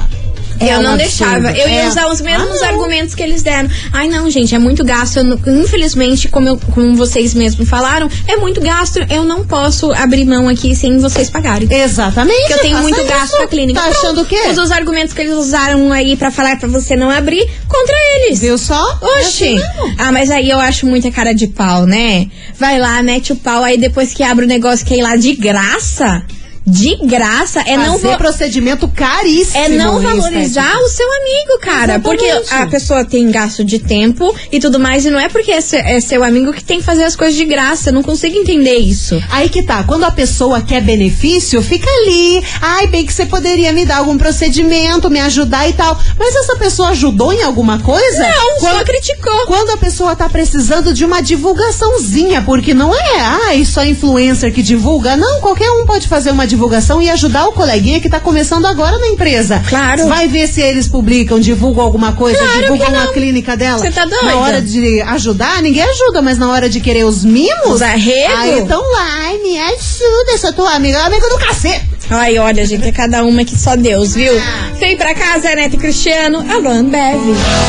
É 0.60 0.74
eu 0.74 0.82
não 0.82 0.94
absurdo. 0.94 0.96
deixava. 0.98 1.50
Eu 1.52 1.68
ia 1.68 1.82
É. 1.82 1.88
usar 1.88 2.06
os 2.08 2.20
mesmos 2.20 2.62
Ah, 2.62 2.68
argumentos 2.68 3.14
que 3.14 3.22
eles 3.22 3.42
deram. 3.42 3.68
Ai, 3.92 4.08
não, 4.08 4.28
gente, 4.30 4.54
é 4.54 4.58
muito 4.58 4.84
gasto. 4.84 5.22
Não- 5.24 5.38
infelizmente, 5.62 6.28
como, 6.28 6.48
eu- 6.48 6.60
como 6.74 6.94
vocês 6.94 7.34
mesmos 7.34 7.68
falaram, 7.68 8.08
é 8.28 8.36
muito 8.36 8.60
gasto. 8.60 8.98
Eu 9.10 9.24
não 9.24 9.44
posso 9.44 9.92
abrir 9.92 10.24
mão 10.24 10.48
aqui 10.48 10.74
sem 10.76 10.98
vocês 10.98 11.30
pagarem. 11.30 11.68
Exatamente. 11.72 12.38
Porque 12.40 12.52
eu 12.52 12.58
tenho 12.58 12.78
muito 12.78 13.02
gasto 13.04 13.36
com 13.36 13.42
a 13.42 13.46
clínica. 13.48 13.80
Tá 13.80 13.88
achando 13.88 14.20
o 14.22 14.24
quê? 14.24 14.38
Usa 14.50 14.62
os 14.62 14.70
argumentos 14.70 15.12
que 15.14 15.20
eles 15.20 15.34
usaram 15.34 15.92
aí 15.92 16.16
pra 16.16 16.30
falar 16.30 16.58
pra 16.58 16.68
você 16.68 16.94
não 16.96 17.10
abrir 17.10 17.48
contra 17.68 17.94
eles. 18.16 18.40
Viu 18.40 18.58
só? 18.58 18.98
É 19.02 19.06
Oxi! 19.20 19.24
assim 19.24 19.54
mesmo. 19.56 19.94
ah, 19.98 20.12
mas 20.12 20.30
aí 20.30 20.50
eu 20.50 20.58
acho 20.60 20.86
muita 20.86 21.10
cara 21.10 21.32
de 21.32 21.46
pau, 21.46 21.86
né? 21.86 22.26
Vai 22.58 22.78
lá, 22.78 23.02
mete 23.02 23.32
o 23.32 23.36
pau, 23.36 23.62
aí 23.64 23.78
depois 23.78 24.12
que 24.12 24.22
abre 24.22 24.44
o 24.44 24.48
negócio 24.48 24.84
quer 24.86 24.96
ir 24.98 25.02
lá 25.02 25.16
de 25.16 25.34
graça. 25.34 26.22
De 26.70 26.96
graça. 27.04 27.60
É 27.66 27.76
não 27.76 27.92
Fazer 27.92 28.08
vou. 28.08 28.16
procedimento 28.16 28.86
caríssimo. 28.88 29.64
É 29.64 29.68
não 29.68 30.00
valorizar 30.00 30.76
o 30.78 30.88
seu 30.88 31.06
amigo, 31.06 31.58
cara. 31.60 31.94
Exatamente. 31.94 32.02
Porque 32.02 32.54
a 32.54 32.66
pessoa 32.66 33.04
tem 33.04 33.30
gasto 33.30 33.64
de 33.64 33.78
tempo 33.80 34.32
e 34.52 34.60
tudo 34.60 34.78
mais, 34.78 35.04
e 35.04 35.10
não 35.10 35.18
é 35.18 35.28
porque 35.28 35.50
é, 35.50 35.60
é 35.72 36.00
seu 36.00 36.22
amigo 36.22 36.52
que 36.52 36.62
tem 36.62 36.78
que 36.78 36.84
fazer 36.84 37.04
as 37.04 37.16
coisas 37.16 37.34
de 37.34 37.44
graça. 37.44 37.90
Eu 37.90 37.94
não 37.94 38.02
consigo 38.02 38.36
entender 38.36 38.76
isso. 38.76 39.20
Aí 39.30 39.48
que 39.48 39.62
tá, 39.62 39.82
quando 39.82 40.04
a 40.04 40.10
pessoa 40.10 40.60
quer 40.60 40.80
benefício, 40.80 41.60
fica 41.62 41.88
ali. 41.90 42.42
Ai, 42.60 42.86
bem 42.86 43.04
que 43.04 43.12
você 43.12 43.26
poderia 43.26 43.72
me 43.72 43.84
dar 43.84 43.98
algum 43.98 44.16
procedimento, 44.16 45.10
me 45.10 45.20
ajudar 45.20 45.68
e 45.68 45.72
tal. 45.72 46.00
Mas 46.18 46.36
essa 46.36 46.54
pessoa 46.56 46.90
ajudou 46.90 47.32
em 47.32 47.42
alguma 47.42 47.80
coisa? 47.80 48.22
Não, 48.22 48.60
só 48.60 48.70
quando, 48.70 48.84
criticou. 48.84 49.46
quando 49.46 49.70
a 49.70 49.76
pessoa 49.76 50.14
tá 50.14 50.28
precisando 50.28 50.94
de 50.94 51.04
uma 51.04 51.20
divulgaçãozinha, 51.20 52.42
porque 52.42 52.72
não 52.72 52.94
é, 52.94 53.20
ai, 53.20 53.64
só 53.64 53.84
influencer 53.84 54.52
que 54.52 54.62
divulga. 54.62 55.16
Não, 55.16 55.40
qualquer 55.40 55.70
um 55.72 55.84
pode 55.84 56.06
fazer 56.06 56.30
uma 56.30 56.46
divulgação 56.46 56.59
e 57.00 57.10
ajudar 57.10 57.46
o 57.46 57.52
coleguinha 57.52 58.00
que 58.00 58.08
tá 58.08 58.20
começando 58.20 58.66
agora 58.66 58.98
na 58.98 59.08
empresa. 59.08 59.62
Claro. 59.68 60.08
Vai 60.08 60.28
ver 60.28 60.46
se 60.48 60.60
eles 60.60 60.88
publicam, 60.88 61.40
divulgam 61.40 61.84
alguma 61.84 62.12
coisa, 62.12 62.38
Claro 62.38 62.60
divulgam 62.62 62.98
a 62.98 63.12
clínica 63.12 63.56
dela. 63.56 63.78
Você 63.78 63.90
tá 63.90 64.04
doida? 64.04 64.24
Na 64.24 64.36
hora 64.36 64.60
de 64.60 65.00
ajudar, 65.00 65.62
ninguém 65.62 65.82
ajuda, 65.82 66.20
mas 66.20 66.38
na 66.38 66.50
hora 66.50 66.68
de 66.68 66.80
querer 66.80 67.04
os 67.04 67.24
mimos. 67.24 67.74
Os 67.74 67.82
arregos? 67.82 68.38
Aí 68.38 68.58
então 68.58 68.80
lá, 68.80 69.08
ai, 69.22 69.38
me 69.38 69.58
ajuda, 69.58 70.32
eu 70.32 70.38
sou 70.38 70.52
tua 70.52 70.74
amiga, 70.74 71.02
amiga 71.04 71.28
do 71.28 71.38
cacete. 71.38 71.88
Ai, 72.10 72.38
olha, 72.38 72.66
gente, 72.66 72.88
é 72.88 72.92
cada 72.92 73.22
uma 73.24 73.44
que 73.44 73.56
só 73.56 73.76
Deus, 73.76 74.14
viu? 74.14 74.32
Vem 74.78 74.96
pra 74.96 75.14
casa, 75.14 75.54
Neto 75.54 75.76
e 75.76 75.78
Cristiano. 75.78 76.44
Alô, 76.50 76.70
Ambev. 76.70 77.20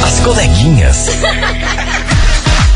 As 0.03 0.19
coleguinhas. 0.21 1.07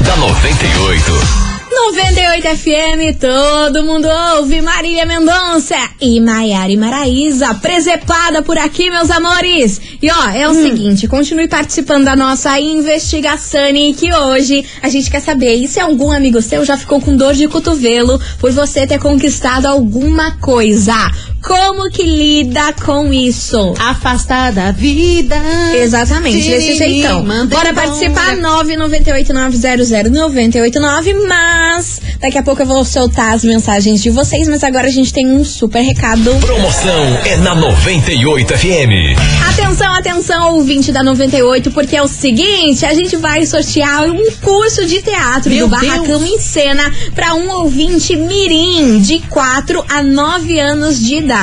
da 0.01 0.15
98. 0.17 1.44
98 1.75 2.47
FM, 2.57 3.19
todo 3.19 3.83
mundo 3.83 4.07
ouve. 4.37 4.61
Marília 4.61 5.05
Mendonça 5.05 5.75
e 5.99 6.21
Maiara 6.21 6.71
e 6.71 6.77
Maraísa, 6.77 7.53
presepada 7.55 8.41
por 8.41 8.57
aqui, 8.57 8.89
meus 8.89 9.11
amores. 9.11 9.81
E 10.01 10.09
ó, 10.09 10.29
é 10.29 10.47
o 10.47 10.53
seguinte, 10.53 11.05
continue 11.05 11.49
participando 11.49 12.05
da 12.05 12.15
nossa 12.15 12.57
investigação 12.59 13.69
e 13.69 13.93
que 13.93 14.11
hoje 14.13 14.65
a 14.81 14.87
gente 14.87 15.11
quer 15.11 15.19
saber 15.19 15.55
e 15.55 15.67
se 15.67 15.79
algum 15.79 16.11
amigo 16.11 16.41
seu 16.41 16.63
já 16.63 16.77
ficou 16.77 17.01
com 17.01 17.15
dor 17.15 17.33
de 17.33 17.47
cotovelo 17.47 18.19
por 18.39 18.51
você 18.51 18.87
ter 18.87 18.97
conquistado 18.97 19.65
alguma 19.65 20.31
coisa. 20.37 20.95
Como 21.45 21.89
que 21.91 22.01
lida 22.01 22.73
com 22.83 23.13
isso? 23.13 23.75
Afastar 23.77 24.51
da 24.51 24.71
vida. 24.71 25.35
Exatamente, 25.75 26.41
de 26.41 26.49
desse 26.49 26.75
jeitão. 26.75 27.23
Bora 27.45 27.71
participar, 27.71 28.35
998900989, 28.37 31.13
mas 31.27 32.01
daqui 32.19 32.39
a 32.39 32.43
pouco 32.43 32.63
eu 32.63 32.65
vou 32.65 32.83
soltar 32.83 33.35
as 33.35 33.43
mensagens 33.43 34.01
de 34.01 34.09
vocês, 34.09 34.47
mas 34.47 34.63
agora 34.63 34.87
a 34.87 34.91
gente 34.91 35.13
tem 35.13 35.27
um 35.27 35.45
super 35.45 35.81
recado. 35.81 36.33
Promoção 36.39 37.19
é 37.25 37.37
na 37.37 37.53
98 37.53 38.57
FM. 38.57 39.15
Atenção, 39.51 39.93
atenção, 39.93 40.55
ouvinte 40.55 40.91
da 40.91 41.03
98, 41.03 41.69
porque 41.69 41.95
é 41.95 42.01
o 42.01 42.07
seguinte, 42.07 42.87
a 42.87 42.93
gente 42.95 43.15
vai 43.17 43.45
sortear 43.45 44.09
um 44.09 44.31
curso 44.41 44.83
de 44.87 44.99
teatro 45.03 45.51
Meu 45.51 45.67
do 45.67 45.71
Barracão 45.71 46.19
Deus. 46.19 46.23
em 46.23 46.39
Cena 46.39 46.91
para 47.13 47.35
um 47.35 47.51
ouvinte 47.51 48.15
mirim 48.15 48.99
de 48.99 49.19
4 49.29 49.85
a 49.87 50.01
9 50.01 50.59
anos 50.59 50.99
de 50.99 51.17
idade. 51.17 51.34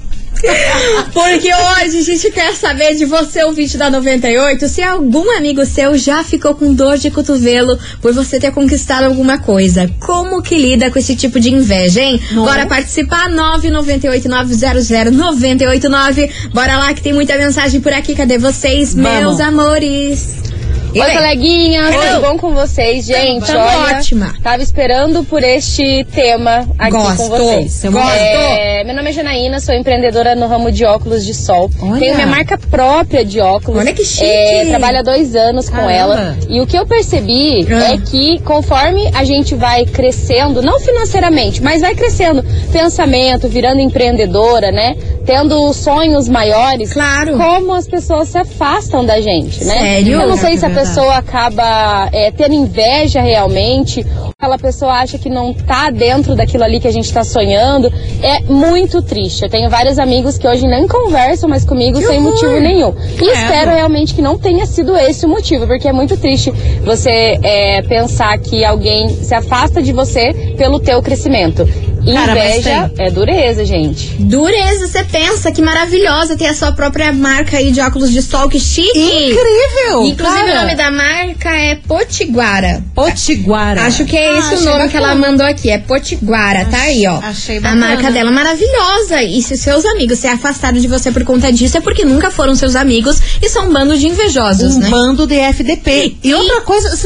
Porque 1.13 1.49
hoje 1.49 1.99
a 1.99 2.03
gente 2.03 2.31
quer 2.31 2.55
saber 2.55 2.95
de 2.95 3.05
você, 3.05 3.43
ouvinte 3.45 3.77
da 3.77 3.91
98, 3.91 4.69
se 4.69 4.83
algum 4.83 5.37
amigo 5.37 5.65
seu 5.65 5.97
já 5.97 6.25
ficou 6.25 6.53
com 6.55 6.75
dor 6.75 6.99
de 6.99 7.11
cotovelo 7.11 7.79
por 8.01 8.13
você 8.13 8.41
ter 8.41 8.51
conquistado 8.53 9.05
alguma 9.05 9.39
coisa. 9.39 9.91
Como 10.01 10.43
que 10.43 10.57
lida 10.57 10.91
com 10.91 10.99
esse 10.99 11.15
tipo 11.17 11.39
de 11.39 11.53
inveja, 11.53 12.01
hein? 12.01 12.21
Não. 12.33 12.45
Bora 12.45 12.67
participar, 12.67 13.31
998900989. 13.31 16.31
Bora 16.53 16.79
lá 16.79 16.93
que 16.95 17.03
tem 17.03 17.13
muita 17.13 17.37
mensagem 17.37 17.81
por 17.81 17.93
aqui. 17.93 18.15
Cadê 18.15 18.39
vocês, 18.39 18.95
Vamos. 18.95 19.11
meus 19.11 19.41
amores? 19.41 20.52
Oi, 20.95 21.01
Oi. 21.01 22.07
tudo 22.11 22.21
bom 22.21 22.37
com 22.37 22.53
vocês, 22.55 23.07
gente? 23.07 23.47
Tamo 23.47 23.61
Olha, 23.61 23.97
ótima. 23.97 24.35
Tava 24.43 24.63
esperando 24.63 25.25
por 25.25 25.43
este 25.43 26.05
tema 26.13 26.69
aqui 26.79 26.91
Gosto, 26.93 27.17
com 27.17 27.29
vocês. 27.31 27.83
gosto. 27.85 28.09
É, 28.11 28.85
meu 28.85 28.95
nome 28.95 29.09
é 29.09 29.13
Janaína, 29.15 29.59
sou 29.59 29.75
empreendedora 29.75 30.35
no 30.35 30.47
ramo 30.47 30.71
de 30.71 30.85
óculos 30.85 31.25
de 31.25 31.33
sol. 31.33 31.71
Olha. 31.81 31.99
Tenho 31.99 32.15
minha 32.15 32.27
marca 32.27 32.59
própria 32.59 33.25
de 33.25 33.41
óculos. 33.41 33.81
Olha 33.81 33.95
que 33.95 34.05
chique. 34.05 34.27
É, 34.27 34.67
trabalho 34.67 34.99
há 34.99 35.03
dois 35.03 35.35
anos 35.35 35.71
com 35.71 35.77
Caramba. 35.77 35.93
ela. 35.95 36.37
E 36.47 36.61
o 36.61 36.67
que 36.67 36.77
eu 36.79 36.85
percebi 36.87 37.67
Ah. 37.71 37.95
é 37.95 37.99
que 37.99 38.39
conforme 38.41 39.11
a 39.15 39.25
gente 39.25 39.55
vai 39.55 39.87
crescendo, 39.87 40.61
não 40.61 40.79
financeiramente, 40.79 41.63
mas 41.63 41.81
vai 41.81 41.95
crescendo, 41.95 42.45
pensamento, 42.71 43.49
virando 43.49 43.81
empreendedora, 43.81 44.71
né? 44.71 44.95
Tendo 45.25 45.73
sonhos 45.73 46.29
maiores, 46.29 46.93
Claro. 46.93 47.39
como 47.39 47.73
as 47.73 47.87
pessoas 47.89 48.29
se 48.29 48.37
afastam 48.37 49.07
da 49.07 49.21
gente, 49.23 49.65
né? 49.65 49.79
Sério? 49.79 50.21
Eu 50.21 50.29
não 50.29 50.37
sei 50.37 50.59
se 50.59 50.67
a 50.67 50.69
verdade. 50.69 50.82
Pessoa 50.83 51.17
acaba 51.17 52.09
é, 52.13 52.31
tendo 52.33 52.55
inveja 52.55 53.21
realmente, 53.21 54.05
aquela 54.37 54.59
pessoa 54.59 54.93
acha 54.95 55.17
que 55.17 55.31
não 55.31 55.55
tá 55.55 55.91
dentro 55.91 56.35
daquilo 56.35 56.65
ali 56.65 56.81
que 56.81 56.89
a 56.89 56.93
gente 56.93 57.13
tá 57.13 57.23
sonhando. 57.23 57.93
É 58.21 58.41
muito 58.41 59.01
triste. 59.01 59.45
Eu 59.45 59.49
tenho 59.49 59.71
vários 59.71 59.99
amigos 59.99 60.37
que 60.37 60.47
hoje 60.47 60.67
nem 60.67 60.89
conversam 60.89 61.49
mais 61.49 61.65
comigo 61.65 62.01
sem 62.01 62.21
motivo 62.21 62.59
nenhum. 62.59 62.93
E 63.21 63.31
espero 63.31 63.71
realmente 63.71 64.15
que 64.15 64.21
não 64.23 64.37
tenha 64.37 64.67
sido 64.67 64.97
esse 64.97 65.25
o 65.25 65.29
motivo, 65.29 65.67
porque 65.67 65.87
é 65.87 65.93
muito 65.93 66.17
triste 66.17 66.51
você 66.85 67.39
é, 67.43 67.83
pensar 67.83 68.37
que 68.39 68.65
alguém 68.65 69.09
se 69.09 69.35
afasta 69.35 69.81
de 69.81 69.93
você 69.93 70.55
pelo 70.57 70.81
teu 70.81 71.01
crescimento. 71.01 71.65
Cara, 72.05 72.33
Inveja 72.33 72.91
é 72.99 73.11
dureza, 73.11 73.65
gente. 73.65 74.09
Dureza, 74.19 74.89
você 74.89 75.05
pensa 75.05 75.53
que 75.53 75.63
maravilhosa 75.63 76.37
ter 76.37 76.47
a 76.47 76.55
sua 76.55 76.73
própria 76.73 77.13
marca 77.13 77.57
aí 77.59 77.71
de 77.71 77.81
óculos 77.81 78.11
de 78.11 78.21
sol, 78.23 78.49
que 78.49 78.59
chique! 78.59 78.89
Incrível! 78.99 80.05
Inclusive 80.07 80.17
cara. 80.47 80.53
o 80.53 80.63
nome 80.63 80.75
da 80.75 80.91
marca 80.91 81.51
é 81.51 81.75
Potiguara. 81.77 82.83
Potiguara. 82.95 83.83
Acho 83.85 84.05
que 84.05 84.17
é 84.17 84.31
Ah, 84.31 84.39
esse 84.39 84.55
o 84.55 84.61
nome 84.65 84.89
que 84.89 84.97
ela 84.97 85.09
bacana. 85.09 85.27
mandou 85.29 85.47
aqui, 85.47 85.71
é 85.71 85.79
Potiguara, 85.79 86.65
tá 86.67 86.79
aí, 86.83 87.07
ó. 87.07 87.19
achei 87.23 87.59
a 87.59 87.61
bacana. 87.61 87.87
marca 87.87 88.11
dela 88.11 88.31
é 88.31 88.33
maravilhosa. 88.33 89.23
E 89.23 89.41
se 89.43 89.57
seus 89.57 89.85
amigos 89.85 90.19
se 90.19 90.27
afastaram 90.27 90.79
de 90.79 90.89
você 90.89 91.11
por 91.13 91.25
conta 91.25 91.53
disso, 91.53 91.79
é 91.79 91.81
porque 91.81 92.05
nunca 92.05 92.31
foram 92.31 92.55
seus 92.55 92.75
amigos 92.77 93.21
e 93.41 93.49
são 93.49 93.69
um 93.69 93.73
bando 93.73 93.97
de 93.97 94.07
invejosos, 94.09 94.77
um 94.77 94.81
né? 94.81 94.89
bando 94.91 95.27
de 95.27 95.37
FDP. 95.39 96.17
E, 96.23 96.31
E- 96.31 96.35
outra 96.35 96.61
coisa, 96.63 96.99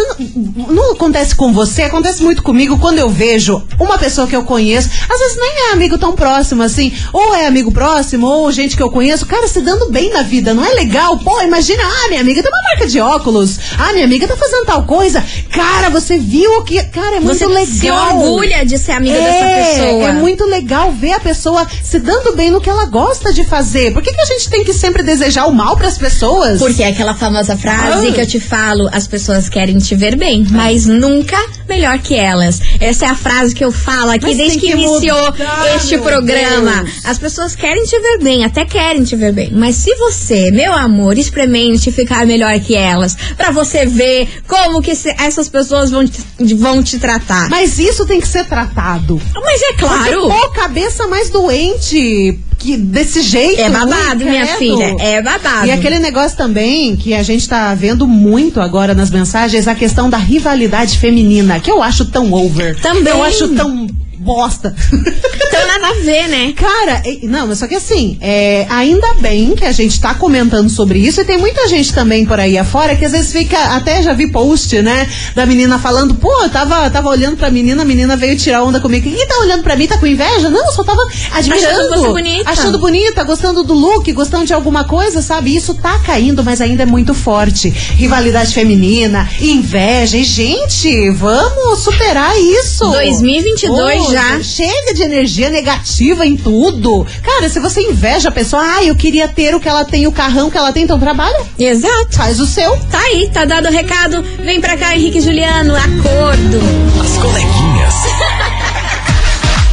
não, 0.56 0.66
não 0.72 0.92
acontece 0.92 1.35
com 1.35 1.52
você, 1.52 1.82
acontece 1.82 2.22
muito 2.22 2.42
comigo 2.42 2.78
quando 2.78 2.98
eu 2.98 3.09
vejo 3.09 3.62
uma 3.78 3.98
pessoa 3.98 4.26
que 4.26 4.35
eu 4.37 4.44
conheço, 4.44 4.86
às 5.09 5.18
vezes 5.18 5.37
nem 5.38 5.68
é 5.68 5.72
amigo 5.72 5.99
tão 5.99 6.14
próximo 6.14 6.62
assim, 6.62 6.92
ou 7.12 7.35
é 7.35 7.46
amigo 7.46 7.70
próximo, 7.72 8.27
ou 8.27 8.51
gente 8.53 8.77
que 8.77 8.83
eu 8.83 8.90
conheço, 8.90 9.27
cara, 9.27 9.46
se 9.49 9.61
dando 9.61 9.90
bem 9.90 10.11
na 10.11 10.22
vida, 10.22 10.55
não 10.55 10.64
é 10.64 10.70
legal? 10.75 11.18
Pô, 11.18 11.40
imagina, 11.42 11.83
ah, 11.85 12.09
minha 12.09 12.20
amiga 12.20 12.42
tem 12.42 12.51
uma 12.51 12.62
marca 12.62 12.87
de 12.87 13.01
óculos, 13.01 13.59
ah, 13.79 13.92
minha 13.92 14.05
amiga 14.05 14.27
tá 14.27 14.37
fazendo 14.37 14.64
tal 14.66 14.85
coisa. 14.85 15.25
Cara, 15.51 15.90
você 15.90 16.18
viu 16.18 16.62
que, 16.62 16.83
cara, 16.85 17.16
é 17.16 17.20
muito 17.20 17.38
Você 17.38 17.46
legal. 17.46 17.66
se 17.66 17.90
orgulha 17.90 18.64
de 18.64 18.79
ser 18.79 18.92
amiga 18.92 19.14
dessa 19.18 19.44
É, 19.44 19.64
pessoa. 19.85 20.09
É 20.09 20.12
muito 20.12 20.44
legal 20.44 20.92
ver 20.92 21.12
a 21.12 21.20
pessoa 21.20 21.66
se 21.83 21.99
dando 21.99 22.35
bem 22.37 22.51
no 22.51 22.61
que 22.61 22.68
ela 22.70 22.85
gosta 22.87 23.33
de 23.33 23.44
fazer. 23.44 23.92
Por 23.92 24.03
que, 24.03 24.12
que 24.12 24.20
a 24.20 24.25
gente 24.25 24.49
tem 24.49 24.64
que 24.64 24.72
sempre 24.72 25.03
desejar 25.03 25.46
o 25.46 25.53
mal 25.53 25.77
pras 25.77 25.96
pessoas? 25.99 26.59
Porque 26.59 26.83
é 26.83 26.88
aquela 26.88 27.14
famosa 27.14 27.57
frase 27.57 28.09
Ah. 28.09 28.12
que 28.12 28.20
eu 28.20 28.27
te 28.27 28.40
falo, 28.40 28.88
as 28.92 29.07
pessoas 29.07 29.49
querem 29.49 29.79
te 29.79 29.94
ver 29.94 30.16
bem, 30.16 30.46
mas 30.51 30.87
nunca 30.87 31.38
melhor 31.68 31.98
que 31.98 32.14
elas. 32.14 32.61
Essa 32.81 33.07
é 33.07 33.09
a 33.09 33.14
frase 33.14 33.55
que 33.55 33.64
eu 33.64 33.72
falo 33.72 34.11
aqui 34.11 34.26
Mas 34.26 34.37
desde 34.37 34.59
que, 34.59 34.66
que 34.66 34.72
iniciou 34.72 35.24
mudar, 35.33 35.76
este 35.76 35.98
programa. 35.98 36.83
Deus. 36.83 37.05
As 37.05 37.18
pessoas 37.18 37.55
querem 37.55 37.85
te 37.85 37.98
ver 37.98 38.18
bem, 38.22 38.44
até 38.44 38.64
querem 38.64 39.05
te 39.05 39.16
ver 39.16 39.33
bem, 39.33 39.50
mas 39.52 39.76
se 39.76 39.94
você, 39.96 40.50
meu 40.50 40.72
amor, 40.72 41.18
experimente 41.18 41.90
ficar 41.92 42.26
melhor 42.26 42.59
que 42.61 42.74
elas, 42.74 43.16
pra 43.37 43.50
você 43.50 43.87
ver 43.87 44.29
como 44.46 44.81
que 44.83 44.94
se- 44.94 45.14
essas 45.18 45.48
pessoas 45.48 45.90
vão 45.90 46.07
te, 46.07 46.20
vão 46.55 46.83
te 46.83 46.98
tratar. 46.98 47.48
Mas 47.50 47.79
isso 47.79 48.07
tem 48.07 48.20
que 48.20 48.29
ser 48.29 48.44
tratado. 48.46 49.20
Mas 49.35 49.62
é 49.62 49.72
claro. 49.74 50.20
Porque, 50.22 50.40
pô, 50.40 50.48
cabeça 50.50 51.07
mais 51.07 51.31
doente 51.31 52.38
que 52.59 52.77
desse 52.77 53.23
jeito. 53.23 53.61
É 53.61 53.71
babado, 53.71 54.25
ui, 54.25 54.31
minha 54.31 54.47
filha. 54.47 54.97
É 54.99 55.23
babado. 55.23 55.66
E 55.66 55.71
aquele 55.71 55.99
negócio 55.99 56.37
também 56.37 56.97
que 56.97 57.14
a 57.14 57.23
gente 57.23 57.49
tá 57.49 57.75
vendo 57.75 58.07
muito 58.07 58.61
agora 58.61 58.95
nas 58.95 59.11
mensagens, 59.11 59.69
a 59.69 59.75
questão 59.75 60.09
da 60.09 60.19
rivalidade 60.19 60.99
feminina, 60.99 61.61
que 61.61 61.71
eu 61.71 61.83
acho 61.83 62.07
tão 62.07 62.33
over. 62.33 62.79
Também. 62.81 63.12
Eu 63.12 63.23
acho 63.23 63.49
tão 63.49 63.87
bosta. 64.27 64.75
Então 65.47 65.67
nada 65.69 65.89
a 65.89 66.03
ver, 66.03 66.29
né? 66.29 66.53
Cara, 66.55 67.03
não, 67.23 67.47
mas 67.47 67.59
só 67.59 67.69
que 67.69 67.77
assim, 67.77 68.19
é, 68.21 68.67
ainda 68.69 69.15
bem 69.21 69.55
que 69.55 69.65
a 69.65 69.71
gente 69.71 69.99
tá 70.01 70.12
comentando 70.12 70.69
sobre 70.69 70.99
isso 70.99 71.21
e 71.21 71.25
tem 71.25 71.39
muita 71.39 71.69
gente 71.69 71.95
também 71.95 72.27
por 72.27 72.39
aí 72.41 72.59
afora 72.59 72.97
que 72.97 73.05
às 73.05 73.12
vezes 73.12 73.33
fica, 73.33 73.57
até 73.77 74.03
já 74.03 74.12
vi 74.12 74.31
post, 74.31 74.83
né, 74.83 75.09
da 75.35 75.47
menina 75.47 75.79
falando, 75.79 76.15
pô, 76.17 76.43
eu 76.43 76.51
tava, 76.51 76.91
tava 76.91 77.09
olhando 77.09 77.37
pra 77.37 77.49
menina, 77.51 77.83
a 77.83 77.85
menina 77.85 78.17
veio 78.17 78.37
tirar 78.37 78.65
onda 78.65 78.81
comigo. 78.81 79.09
Quem 79.09 79.27
tá 79.27 79.39
olhando 79.39 79.62
pra 79.62 79.77
mim 79.77 79.87
tá 79.87 79.97
com 79.99 80.07
inveja? 80.07 80.51
Não, 80.51 80.67
eu 80.67 80.73
só 80.73 80.83
tava 80.83 81.01
admirando. 81.33 81.67
Achando 81.67 81.89
você 81.89 82.09
bonita. 82.09 82.51
Achando 82.51 82.79
bonita, 82.79 83.25
gostando 83.25 83.62
do 83.62 83.75
look, 83.75 84.12
gostando 84.12 84.45
de 84.45 84.53
alguma 84.53 84.85
coisa, 84.85 85.23
sabe? 85.23 85.55
Isso 85.55 85.75
tá 85.75 85.99
caindo, 86.01 86.43
mas 86.43 86.61
ainda 86.61 86.83
é 86.83 86.87
muito 86.87 87.15
forte. 87.15 87.71
Rivalidade 87.71 88.53
feminina, 88.53 89.29
inveja. 89.41 90.19
E, 90.19 90.25
gente, 90.25 91.11
vamos 91.11 91.81
superar 91.81 92.37
isso. 92.41 92.85
2022 92.91 94.05
Pô, 94.05 94.11
já. 94.16 94.42
Chega 94.42 94.94
de 94.94 95.02
energia 95.02 95.50
negativa 95.50 96.26
em 96.26 96.37
tudo. 96.37 97.07
Cara, 97.22 97.50
se 97.50 97.61
você 97.61 97.83
inveja 97.83 98.31
a 98.31 98.33
pessoa, 98.33 98.62
ah, 98.62 98.83
eu 98.83 98.96
queria 98.96 99.29
ter 99.29 99.55
o 99.55 99.61
que 99.61 99.68
ela 99.68 99.85
tem, 99.85 100.07
o 100.07 100.12
carrão 100.12 100.50
que 100.50 100.57
ela 100.57 100.72
tem, 100.72 100.85
então 100.85 100.98
trabalha. 100.98 101.38
Exato. 101.59 102.16
Faz 102.16 102.40
o 102.40 102.46
seu. 102.46 102.76
Tá 102.90 102.98
aí, 102.98 103.29
tá 103.31 103.44
dado 103.44 103.68
o 103.68 103.70
recado. 103.70 104.22
Vem 104.40 104.59
pra 104.59 104.76
cá, 104.76 104.96
Henrique 104.96 105.18
e 105.18 105.20
Juliano, 105.20 105.76
acordo. 105.76 106.61
As 106.98 107.22
coleguinhas. 107.22 107.94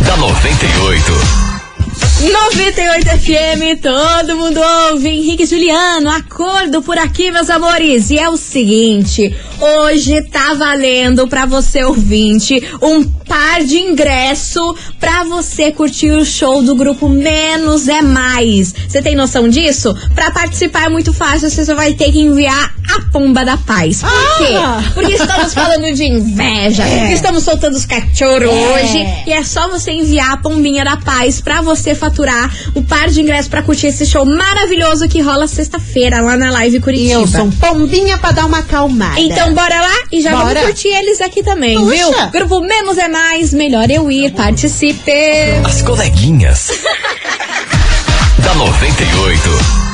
da 0.05 0.11
da 0.11 0.17
98. 0.17 1.43
98 2.23 3.05
FM, 3.05 3.81
todo 3.81 4.37
mundo 4.37 4.59
ouve. 4.89 5.09
Henrique 5.09 5.43
e 5.43 5.45
Juliano, 5.45 6.09
acordo 6.09 6.81
por 6.81 6.97
aqui, 6.97 7.31
meus 7.31 7.49
amores. 7.49 8.09
E 8.09 8.17
é 8.17 8.29
o 8.29 8.37
seguinte: 8.37 9.35
hoje 9.63 10.21
tá 10.23 10.53
valendo 10.55 11.27
pra 11.27 11.45
você 11.45 11.83
ouvinte 11.83 12.61
um 12.81 13.03
par 13.03 13.63
de 13.63 13.77
ingresso 13.77 14.75
pra 14.99 15.23
você 15.23 15.71
curtir 15.71 16.11
o 16.11 16.25
show 16.25 16.61
do 16.61 16.75
grupo 16.75 17.07
Menos 17.07 17.87
é 17.87 18.01
Mais. 18.01 18.73
Você 18.87 19.01
tem 19.01 19.15
noção 19.15 19.47
disso? 19.47 19.95
Pra 20.13 20.31
participar 20.31 20.85
é 20.85 20.89
muito 20.89 21.13
fácil, 21.13 21.49
você 21.49 21.63
só 21.65 21.73
vai 21.75 21.93
ter 21.93 22.11
que 22.11 22.19
enviar 22.19 22.73
a 22.95 23.01
pomba 23.11 23.45
da 23.45 23.55
paz. 23.57 24.01
Por 24.01 24.09
Ah! 24.09 24.37
quê? 24.83 24.91
Porque 24.93 25.13
estamos 25.13 25.53
falando 25.53 25.93
de 25.93 26.03
inveja, 26.03 26.83
estamos 27.13 27.43
soltando 27.43 27.75
os 27.75 27.85
cachorros 27.85 28.49
hoje 28.49 29.05
e 29.25 29.31
é 29.31 29.43
só 29.43 29.69
você 29.69 29.91
enviar 29.91 30.33
a 30.33 30.37
pombinha 30.37 30.83
da 30.83 30.97
paz 30.97 31.39
pra 31.39 31.61
você 31.61 31.95
faturar 31.95 32.53
o 32.75 32.83
par 32.83 33.09
de 33.09 33.21
ingressos 33.21 33.47
pra 33.47 33.61
curtir 33.63 33.87
esse 33.87 34.05
show 34.05 34.25
maravilhoso 34.25 35.07
que 35.07 35.21
rola 35.21 35.47
sexta-feira 35.47 36.21
lá 36.21 36.35
na 36.35 36.51
Live 36.51 36.77
E 36.77 36.81
Curitiba. 36.81 37.13
eu 37.21 37.27
sou 37.27 37.49
pombinha 37.59 38.17
pra 38.17 38.31
dar 38.31 38.45
uma 38.45 38.59
acalmada. 38.59 39.19
Então 39.19 39.52
bora 39.53 39.81
lá 39.81 39.93
e 40.11 40.21
já 40.21 40.31
Bora. 40.31 40.45
vamos 40.45 40.61
curtir 40.63 40.89
eles 40.89 41.21
aqui 41.21 41.43
também, 41.43 41.77
Puxa. 41.77 41.91
viu? 41.95 42.11
Grupo 42.31 42.59
Menos 42.61 42.97
é 42.97 43.07
Mais, 43.07 43.53
melhor 43.53 43.89
eu 43.89 44.09
ir, 44.11 44.31
participe! 44.33 45.11
As 45.65 45.81
coleguinhas. 45.81 46.69
da 48.43 48.53
98. 48.55 49.92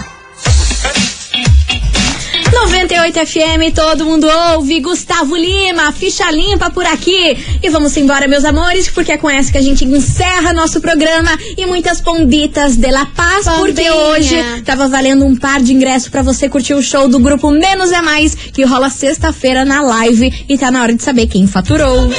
98 2.52 3.26
FM, 3.26 3.74
todo 3.74 4.06
mundo 4.06 4.28
ouve. 4.54 4.80
Gustavo 4.80 5.36
Lima, 5.36 5.92
ficha 5.92 6.30
limpa 6.32 6.70
por 6.70 6.86
aqui. 6.86 7.38
E 7.62 7.70
vamos 7.70 7.96
embora, 7.96 8.28
meus 8.28 8.44
amores, 8.44 8.90
porque 8.90 9.12
é 9.14 9.18
com 9.18 9.30
essa 9.30 9.52
que 9.52 9.58
a 9.58 9.62
gente 9.62 9.86
encerra 9.86 10.54
nosso 10.54 10.82
programa. 10.82 11.30
E 11.58 11.66
muitas 11.66 12.02
pombitas 12.02 12.76
de 12.76 12.92
La 12.92 13.06
Paz, 13.06 13.46
porque 13.46 13.84
Pombinha. 13.84 13.94
hoje 13.94 14.62
tava 14.66 14.88
valendo 14.88 15.26
um 15.26 15.36
par 15.36 15.62
de 15.62 15.74
ingressos 15.74 16.10
pra 16.10 16.22
você 16.22 16.50
curtir 16.50 16.74
o 16.74 16.82
show 16.82 17.08
do 17.08 17.20
grupo 17.20 17.52
Menos 17.52 17.92
é 17.92 18.02
Mais, 18.02 18.36
que 18.36 18.64
rola 18.64 18.90
sexta-feira 18.90 19.64
na 19.64 19.82
live. 19.82 20.46
E 20.50 20.58
tá 20.58 20.72
na 20.72 20.82
hora 20.82 20.94
de 20.94 21.04
saber 21.04 21.28
quem 21.28 21.46
faturou. 21.48 22.10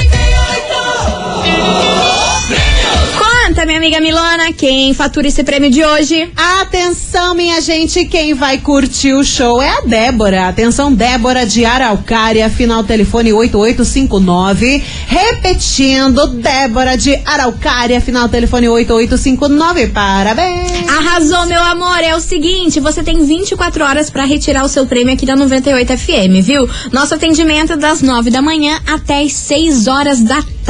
Minha 3.65 3.77
amiga 3.77 3.99
Milona, 3.99 4.51
quem 4.51 4.91
fatura 4.91 5.27
esse 5.27 5.43
prêmio 5.43 5.69
de 5.69 5.85
hoje? 5.85 6.31
Atenção, 6.35 7.35
minha 7.35 7.61
gente, 7.61 8.05
quem 8.05 8.33
vai 8.33 8.57
curtir 8.57 9.13
o 9.13 9.23
show 9.23 9.61
é 9.61 9.69
a 9.69 9.81
Débora. 9.81 10.47
Atenção, 10.47 10.91
Débora 10.91 11.45
de 11.45 11.63
Araucária, 11.63 12.49
final 12.49 12.83
telefone 12.83 13.31
8859. 13.31 14.83
Repetindo, 15.05 16.25
Débora 16.27 16.97
de 16.97 17.15
Araucária, 17.23 18.01
final 18.01 18.27
telefone 18.27 18.67
8859. 18.67 19.87
Parabéns! 19.89 20.89
Arrasou, 20.89 21.45
meu 21.45 21.61
amor. 21.61 21.99
É 21.99 22.15
o 22.15 22.19
seguinte, 22.19 22.79
você 22.79 23.03
tem 23.03 23.23
24 23.23 23.83
horas 23.83 24.09
pra 24.09 24.25
retirar 24.25 24.65
o 24.65 24.69
seu 24.69 24.87
prêmio 24.87 25.13
aqui 25.13 25.25
da 25.25 25.35
98 25.35 25.97
FM, 25.97 26.41
viu? 26.41 26.67
Nosso 26.91 27.13
atendimento 27.13 27.73
é 27.73 27.77
das 27.77 28.01
9 28.01 28.31
da 28.31 28.41
manhã 28.41 28.79
até 28.87 29.21
as 29.21 29.33
6 29.33 29.87
horas 29.87 30.19
da 30.19 30.35
tarde. 30.35 30.60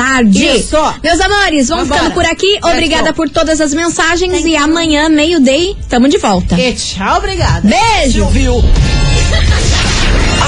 Isso. 0.58 0.78
Meus 1.04 1.20
amores, 1.20 1.68
vamos 1.68 1.88
Vambora. 1.88 2.10
ficando 2.10 2.14
por 2.14 2.26
aqui. 2.26 2.52
Let's 2.54 2.66
Obrigada 2.74 3.10
go. 3.10 3.14
por 3.16 3.30
todas 3.30 3.60
as 3.62 3.74
mensagens 3.74 4.46
e 4.46 4.56
amanhã, 4.56 5.10
meio-day, 5.10 5.76
tamo 5.90 6.08
de 6.08 6.18
volta. 6.18 6.60
E 6.60 6.74
tchau, 6.74 7.18
obrigada. 7.18 7.62
Beijo! 7.68 8.24
ouviu? 8.24 8.64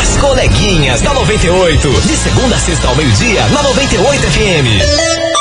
As 0.01 0.17
coleguinhas 0.17 1.01
da 1.01 1.13
98. 1.13 1.89
De 2.01 2.15
segunda 2.17 2.55
a 2.55 2.59
sexta 2.59 2.87
ao 2.87 2.95
meio-dia, 2.95 3.45
na 3.47 3.61
98 3.63 4.21
FM. 4.23 5.32